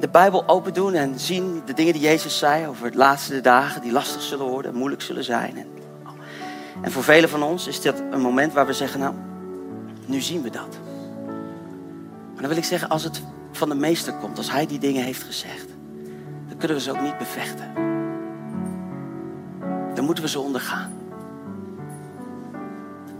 de 0.00 0.08
Bijbel 0.08 0.48
open 0.48 0.74
doen 0.74 0.94
en 0.94 1.18
zien 1.18 1.62
de 1.66 1.74
dingen 1.74 1.92
die 1.92 2.02
Jezus 2.02 2.38
zei 2.38 2.66
over 2.66 2.90
de 2.90 2.96
laatste 2.96 3.40
dagen 3.40 3.82
die 3.82 3.92
lastig 3.92 4.22
zullen 4.22 4.46
worden, 4.46 4.74
moeilijk 4.74 5.02
zullen 5.02 5.24
zijn. 5.24 5.56
En, 5.56 5.72
en 6.80 6.92
voor 6.92 7.02
velen 7.02 7.28
van 7.28 7.42
ons 7.42 7.66
is 7.66 7.80
dit 7.80 8.02
een 8.10 8.20
moment 8.20 8.52
waar 8.52 8.66
we 8.66 8.72
zeggen, 8.72 9.00
nou, 9.00 9.14
nu 10.06 10.20
zien 10.20 10.42
we 10.42 10.50
dat. 10.50 10.78
Maar 12.32 12.40
dan 12.40 12.48
wil 12.48 12.56
ik 12.56 12.64
zeggen, 12.64 12.88
als 12.88 13.04
het 13.04 13.22
van 13.52 13.68
de 13.68 13.74
meester 13.74 14.12
komt, 14.12 14.38
als 14.38 14.50
hij 14.50 14.66
die 14.66 14.78
dingen 14.78 15.04
heeft 15.04 15.22
gezegd, 15.22 15.66
dan 16.48 16.56
kunnen 16.56 16.76
we 16.76 16.82
ze 16.82 16.90
ook 16.90 17.00
niet 17.00 17.18
bevechten. 17.18 17.72
Dan 19.94 20.04
moeten 20.04 20.24
we 20.24 20.30
ze 20.30 20.40
ondergaan. 20.40 20.92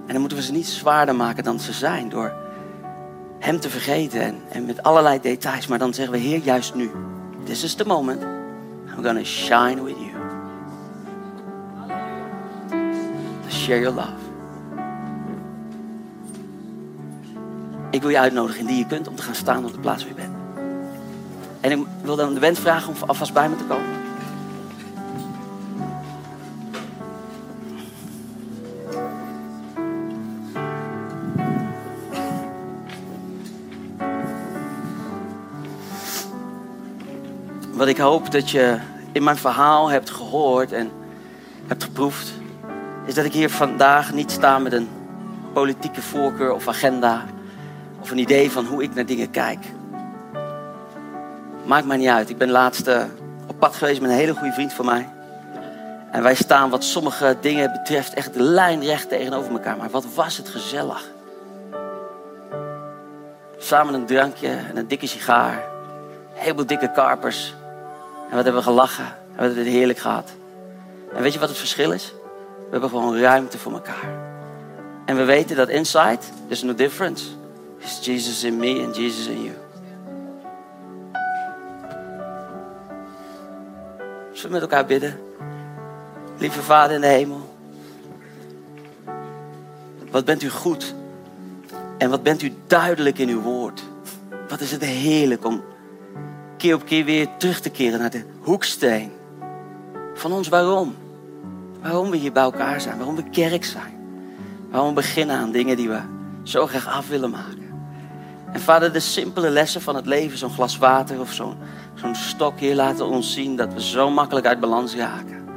En 0.06 0.12
dan 0.12 0.20
moeten 0.20 0.38
we 0.38 0.44
ze 0.44 0.52
niet 0.52 0.66
zwaarder 0.66 1.16
maken 1.16 1.44
dan 1.44 1.60
ze 1.60 1.72
zijn 1.72 2.08
door 2.08 2.32
hem 3.38 3.60
te 3.60 3.70
vergeten 3.70 4.34
en, 4.48 4.66
met 4.66 4.82
allerlei 4.82 5.20
details. 5.20 5.66
Maar 5.66 5.78
dan 5.78 5.94
zeggen 5.94 6.14
we, 6.14 6.20
Heer, 6.20 6.38
juist 6.38 6.74
nu. 6.74 6.90
This 7.44 7.62
is 7.62 7.74
the 7.74 7.86
moment. 7.86 8.22
I'm 8.96 9.02
to 9.02 9.24
shine 9.24 9.82
with 9.82 9.96
you. 9.98 10.11
Share 13.62 13.80
your 13.80 13.94
love. 13.94 14.30
Ik 17.90 18.00
wil 18.00 18.10
je 18.10 18.18
uitnodigen 18.18 18.60
indien 18.60 18.76
je 18.76 18.86
kunt 18.86 19.08
om 19.08 19.16
te 19.16 19.22
gaan 19.22 19.34
staan 19.34 19.64
op 19.64 19.72
de 19.72 19.78
plaats 19.78 20.02
waar 20.02 20.12
je 20.12 20.20
bent. 20.20 20.36
En 21.60 21.70
ik 21.70 21.86
wil 22.02 22.16
dan 22.16 22.34
de 22.34 22.40
wens 22.40 22.58
vragen 22.58 22.88
om 22.88 23.08
alvast 23.08 23.32
bij 23.32 23.48
me 23.48 23.56
te 23.56 23.64
komen. 23.64 24.00
Wat 37.72 37.88
ik 37.88 37.98
hoop 37.98 38.30
dat 38.30 38.50
je 38.50 38.78
in 39.12 39.24
mijn 39.24 39.36
verhaal 39.36 39.90
hebt 39.90 40.10
gehoord 40.10 40.72
en 40.72 40.90
hebt 41.66 41.84
geproefd, 41.84 42.41
is 43.12 43.18
dat 43.18 43.26
ik 43.26 43.38
hier 43.38 43.50
vandaag 43.50 44.12
niet 44.12 44.30
sta 44.30 44.58
met 44.58 44.72
een 44.72 44.88
politieke 45.52 46.02
voorkeur 46.02 46.52
of 46.52 46.68
agenda 46.68 47.24
of 48.00 48.10
een 48.10 48.18
idee 48.18 48.50
van 48.50 48.66
hoe 48.66 48.82
ik 48.82 48.94
naar 48.94 49.06
dingen 49.06 49.30
kijk. 49.30 49.58
Maakt 51.64 51.86
mij 51.86 51.96
niet 51.96 52.08
uit. 52.08 52.30
Ik 52.30 52.38
ben 52.38 52.50
laatst 52.50 52.88
uh, 52.88 53.02
op 53.46 53.58
pad 53.58 53.76
geweest 53.76 54.00
met 54.00 54.10
een 54.10 54.16
hele 54.16 54.34
goede 54.34 54.52
vriend 54.52 54.72
van 54.72 54.84
mij. 54.84 55.08
En 56.10 56.22
wij 56.22 56.34
staan 56.34 56.70
wat 56.70 56.84
sommige 56.84 57.36
dingen 57.40 57.72
betreft 57.72 58.14
echt 58.14 58.34
lijnrecht 58.34 59.08
tegenover 59.08 59.52
elkaar. 59.52 59.76
Maar 59.76 59.90
wat 59.90 60.06
was 60.14 60.36
het 60.36 60.48
gezellig. 60.48 61.10
Samen 63.58 63.94
een 63.94 64.06
drankje 64.06 64.48
en 64.48 64.76
een 64.76 64.88
dikke 64.88 65.06
sigaar. 65.06 65.64
Heleboel 66.32 66.66
dikke 66.66 66.90
karpers. 66.90 67.54
En 68.30 68.34
wat 68.34 68.44
hebben 68.44 68.62
we 68.62 68.68
gelachen. 68.68 69.04
En 69.04 69.36
wat 69.36 69.44
hebben 69.44 69.54
we 69.54 69.64
het 69.64 69.72
heerlijk 69.72 69.98
gehad. 69.98 70.30
En 71.14 71.22
weet 71.22 71.32
je 71.32 71.38
wat 71.38 71.48
het 71.48 71.58
verschil 71.58 71.92
is? 71.92 72.12
We 72.72 72.78
hebben 72.78 72.98
gewoon 72.98 73.18
ruimte 73.18 73.58
voor 73.58 73.72
elkaar. 73.72 74.14
En 75.04 75.16
we 75.16 75.24
weten 75.24 75.56
dat 75.56 75.68
inside, 75.68 76.18
there's 76.46 76.62
no 76.62 76.74
difference. 76.74 77.24
It's 77.78 78.04
Jesus 78.04 78.44
in 78.44 78.56
me 78.56 78.84
and 78.84 78.96
Jesus 78.96 79.26
in 79.26 79.42
you. 79.42 79.54
Zullen 84.32 84.42
we 84.42 84.48
met 84.48 84.60
elkaar 84.60 84.86
bidden? 84.86 85.20
Lieve 86.38 86.62
Vader 86.62 86.94
in 86.94 87.00
de 87.00 87.06
hemel. 87.06 87.54
Wat 90.10 90.24
bent 90.24 90.42
u 90.42 90.50
goed. 90.50 90.94
En 91.98 92.10
wat 92.10 92.22
bent 92.22 92.42
u 92.42 92.52
duidelijk 92.66 93.18
in 93.18 93.28
uw 93.28 93.40
woord. 93.40 93.82
Wat 94.48 94.60
is 94.60 94.70
het 94.70 94.84
heerlijk 94.84 95.44
om 95.44 95.62
keer 96.56 96.74
op 96.74 96.84
keer 96.84 97.04
weer 97.04 97.28
terug 97.38 97.60
te 97.60 97.70
keren 97.70 97.98
naar 97.98 98.10
de 98.10 98.24
hoeksteen. 98.40 99.12
Van 100.14 100.32
ons 100.32 100.48
waarom. 100.48 101.01
Waarom 101.82 102.10
we 102.10 102.16
hier 102.16 102.32
bij 102.32 102.42
elkaar 102.42 102.80
zijn. 102.80 102.96
Waarom 102.96 103.16
we 103.16 103.30
kerk 103.30 103.64
zijn. 103.64 103.94
Waarom 104.70 104.88
we 104.88 104.94
beginnen 104.94 105.36
aan 105.36 105.52
dingen 105.52 105.76
die 105.76 105.88
we 105.88 106.00
zo 106.42 106.66
graag 106.66 106.86
af 106.86 107.08
willen 107.08 107.30
maken. 107.30 107.60
En 108.52 108.60
vader, 108.60 108.92
de 108.92 109.00
simpele 109.00 109.50
lessen 109.50 109.80
van 109.80 109.96
het 109.96 110.06
leven, 110.06 110.38
zo'n 110.38 110.50
glas 110.50 110.78
water 110.78 111.20
of 111.20 111.32
zo'n 111.32 111.54
zo'n 111.94 112.14
stok 112.14 112.58
hier, 112.58 112.74
laten 112.74 113.06
ons 113.06 113.32
zien 113.32 113.56
dat 113.56 113.72
we 113.72 113.82
zo 113.82 114.10
makkelijk 114.10 114.46
uit 114.46 114.60
balans 114.60 114.94
raken. 114.94 115.48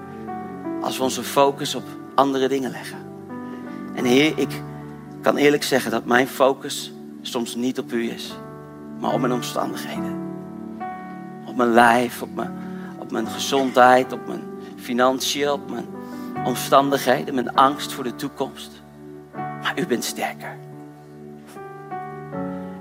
Als 0.82 0.98
we 0.98 1.04
onze 1.04 1.24
focus 1.24 1.76
op 1.76 1.84
andere 2.16 2.48
dingen 2.48 2.72
leggen. 2.72 2.98
En 3.96 4.06
Heer, 4.06 4.34
ik 4.36 4.62
kan 5.22 5.38
eerlijk 5.38 5.64
zeggen 5.64 5.92
dat 5.92 6.06
mijn 6.06 6.28
focus 6.28 6.92
soms 7.22 7.56
niet 7.56 7.80
op 7.80 7.92
U 7.92 8.10
is, 8.10 8.34
maar 9.00 9.14
op 9.14 9.20
mijn 9.20 9.34
omstandigheden. 9.34 10.24
Op 11.46 11.56
mijn 11.56 11.72
lijf, 11.72 12.22
op 12.22 12.36
mijn, 12.36 12.52
op 13.00 13.12
mijn 13.12 13.28
gezondheid, 13.28 14.14
op 14.14 14.28
mijn 14.28 14.44
financiën, 14.76 15.52
op 15.52 15.72
mijn 15.72 15.86
omstandigheden, 16.46 17.36
mijn 17.36 17.56
angst 17.56 17.92
voor 17.92 18.04
de 18.04 18.16
toekomst. 18.16 18.72
Maar 19.34 19.74
U 19.80 19.86
bent 19.86 20.04
sterker. 20.04 20.58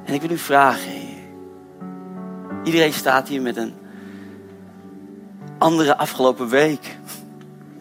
En 0.04 0.14
ik 0.14 0.20
wil 0.20 0.30
u 0.30 0.38
vragen. 0.38 0.92
Iedereen 2.64 2.92
staat 2.92 3.28
hier 3.28 3.42
met 3.42 3.56
een 3.56 3.74
andere 5.58 5.96
afgelopen 5.96 6.48
week. 6.48 6.98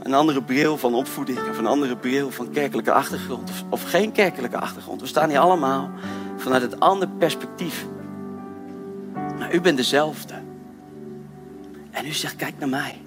Een 0.04 0.14
andere 0.14 0.44
bril 0.44 0.78
van 0.78 0.94
opvoeding 0.94 1.50
of 1.50 1.58
een 1.58 1.66
andere 1.66 1.98
bril 1.98 2.32
van 2.32 2.52
kerkelijke 2.52 2.92
achtergrond 2.92 3.52
of, 3.70 3.84
geen 3.84 4.12
kerkelijke 4.12 4.60
achtergrond. 4.60 5.02
We 5.02 5.08
staan 5.08 5.30
hier 5.30 5.40
allemaal 5.40 5.90
vanuit 6.38 6.62
het 6.62 6.80
andere 6.80 7.12
perspectief. 7.18 7.86
Maar 9.14 9.54
u 9.54 9.62
bent 9.62 9.78
dezelfde. 9.78 10.34
En 11.92 12.06
u 12.06 12.12
zegt, 12.12 12.36
kijk 12.36 12.54
naar 12.60 12.70
mij. 12.70 13.03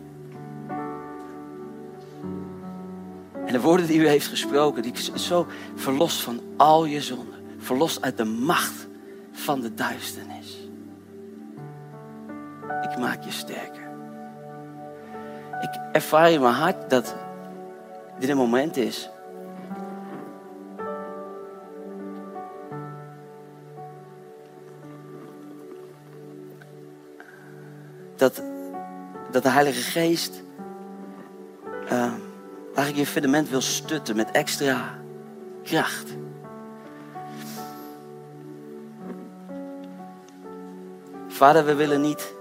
En 3.47 3.53
de 3.53 3.61
woorden 3.61 3.87
die 3.87 3.99
u 3.99 4.09
heeft 4.09 4.27
gesproken, 4.27 4.83
die 4.83 4.93
zo 5.15 5.47
verlost 5.75 6.21
van 6.21 6.41
al 6.57 6.85
je 6.85 7.01
zonden. 7.01 7.35
Verlost 7.59 8.03
uit 8.03 8.17
de 8.17 8.25
macht 8.25 8.87
van 9.33 9.61
de 9.61 9.75
duisternis. 9.75 10.69
Ik 12.83 12.99
maak 12.99 13.25
je 13.25 13.31
sterker. 13.31 13.89
Ik 15.61 15.81
ervaar 15.93 16.31
in 16.31 16.41
mijn 16.41 16.55
hart 16.55 16.91
dat 16.91 17.15
dit 18.19 18.29
een 18.29 18.37
moment 18.37 18.77
is. 18.77 19.11
Dat, 28.17 28.43
dat 29.31 29.43
de 29.43 29.49
Heilige 29.49 29.81
Geest 29.81 30.43
uh, 31.93 32.13
eigenlijk 32.77 33.07
je 33.07 33.13
fundament 33.13 33.49
wil 33.49 33.61
stutten 33.61 34.17
met 34.17 34.31
extra 34.31 34.99
kracht. 35.63 36.17
Vader, 41.29 41.65
we 41.65 41.75
willen 41.75 42.01
niet. 42.01 42.35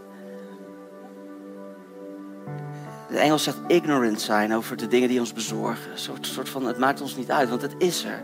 De 3.09 3.17
Engels 3.17 3.43
zegt 3.43 3.57
ignorant 3.67 4.21
zijn 4.21 4.53
over 4.53 4.77
de 4.77 4.87
dingen 4.87 5.09
die 5.09 5.19
ons 5.19 5.33
bezorgen. 5.33 5.91
Een 5.91 5.97
soort, 5.97 6.27
soort 6.27 6.49
van, 6.49 6.65
het 6.65 6.77
maakt 6.77 7.01
ons 7.01 7.15
niet 7.15 7.31
uit, 7.31 7.49
want 7.49 7.61
het 7.61 7.75
is 7.77 8.03
er. 8.03 8.23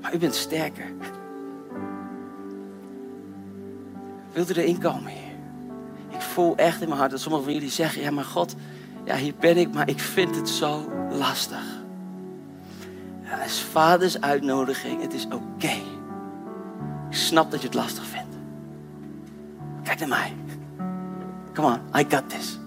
Maar 0.00 0.14
u 0.14 0.18
bent 0.18 0.34
sterker. 0.34 0.92
Wilt 4.32 4.56
u 4.56 4.60
erin 4.60 4.78
komen, 4.78 5.10
Heer? 5.10 5.32
Ik 6.08 6.20
voel 6.20 6.56
echt 6.56 6.80
in 6.80 6.88
mijn 6.88 7.00
hart 7.00 7.10
dat 7.10 7.20
sommigen 7.20 7.44
van 7.44 7.54
jullie 7.54 7.70
zeggen: 7.70 8.02
Ja, 8.02 8.10
maar 8.10 8.24
God, 8.24 8.54
ja, 9.04 9.16
hier 9.16 9.34
ben 9.40 9.56
ik, 9.56 9.74
maar 9.74 9.88
ik 9.88 10.00
vind 10.00 10.36
het 10.36 10.48
zo 10.48 10.92
lastig. 11.10 11.82
Dat 13.30 13.46
is 13.46 13.60
vaders 13.60 14.20
uitnodiging. 14.20 15.02
Het 15.02 15.12
is 15.12 15.24
oké. 15.24 15.72
Ik 17.10 17.16
snap 17.16 17.50
dat 17.50 17.60
je 17.60 17.66
het 17.66 17.76
lastig 17.76 18.06
vindt. 18.06 18.36
Kijk 19.82 19.98
naar 19.98 20.08
mij. 20.08 20.34
Come 21.52 21.66
on, 21.66 22.00
I 22.00 22.06
got 22.08 22.30
this. 22.30 22.58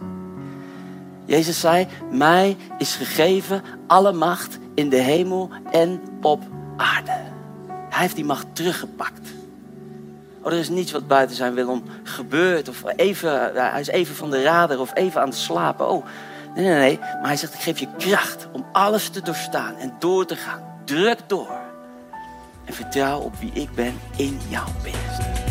Jezus 1.25 1.59
zei, 1.59 1.87
mij 2.11 2.57
is 2.77 2.95
gegeven 2.95 3.61
alle 3.87 4.11
macht 4.11 4.59
in 4.73 4.89
de 4.89 4.97
hemel 4.97 5.49
en 5.71 6.01
op 6.21 6.43
aarde. 6.77 7.11
Hij 7.67 7.99
heeft 7.99 8.15
die 8.15 8.25
macht 8.25 8.55
teruggepakt. 8.55 9.29
Oh, 10.47 10.53
er 10.53 10.59
is 10.59 10.69
niets 10.69 10.91
wat 10.91 11.07
buiten 11.07 11.35
zijn 11.35 11.53
wil 11.53 11.69
om 11.69 11.83
gebeurt. 12.03 12.69
Of 12.69 12.83
even, 12.95 13.51
hij 13.55 13.79
is 13.79 13.87
even 13.87 14.15
van 14.15 14.29
de 14.29 14.43
radar 14.43 14.79
of 14.79 14.91
even 14.93 15.21
aan 15.21 15.27
het 15.27 15.37
slapen. 15.37 15.89
Oh, 15.89 16.05
nee, 16.55 16.65
nee, 16.65 16.77
nee. 16.77 16.99
Maar 16.99 17.27
hij 17.27 17.37
zegt, 17.37 17.53
ik 17.53 17.59
geef 17.59 17.79
je 17.79 17.87
kracht 17.97 18.47
om 18.51 18.65
alles 18.71 19.09
te 19.09 19.21
doorstaan 19.21 19.75
en 19.75 19.93
door 19.99 20.25
te 20.25 20.35
gaan. 20.35 20.61
Druk 20.85 21.19
door. 21.27 21.59
En 22.65 22.73
vertrouw 22.73 23.19
op 23.19 23.35
wie 23.39 23.51
ik 23.53 23.75
ben 23.75 23.99
in 24.15 24.39
jouw 24.49 24.67
binnenste. 24.83 25.46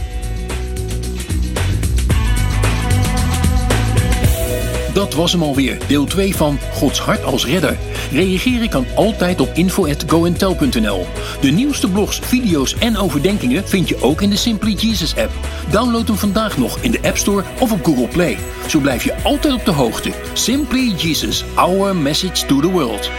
Dat 4.97 5.15
was 5.15 5.33
hem 5.33 5.43
alweer, 5.43 5.79
deel 5.87 6.05
2 6.05 6.37
van 6.37 6.59
Gods 6.73 7.01
hart 7.01 7.25
als 7.25 7.47
redder. 7.47 7.79
Reageren 8.13 8.69
kan 8.69 8.87
altijd 8.95 9.41
op 9.41 9.51
info@goentel.nl. 9.55 11.07
De 11.41 11.51
nieuwste 11.51 11.89
blogs, 11.91 12.19
video's 12.19 12.75
en 12.79 12.97
overdenkingen 12.97 13.69
vind 13.69 13.89
je 13.89 14.03
ook 14.03 14.23
in 14.23 14.31
de 14.31 14.37
Simply 14.37 14.73
Jesus 14.73 15.17
app. 15.17 15.31
Download 15.71 16.07
hem 16.07 16.17
vandaag 16.17 16.59
nog 16.59 16.79
in 16.81 16.91
de 16.91 17.01
App 17.03 17.17
Store 17.17 17.45
of 17.61 17.73
op 17.73 17.85
Google 17.85 18.09
Play. 18.09 18.39
Zo 18.69 18.79
blijf 18.79 19.05
je 19.05 19.15
altijd 19.23 19.55
op 19.55 19.65
de 19.65 19.73
hoogte. 19.73 20.11
Simply 20.33 20.95
Jesus, 20.97 21.45
our 21.55 21.97
message 21.97 22.47
to 22.47 22.61
the 22.61 22.71
world. 22.71 23.11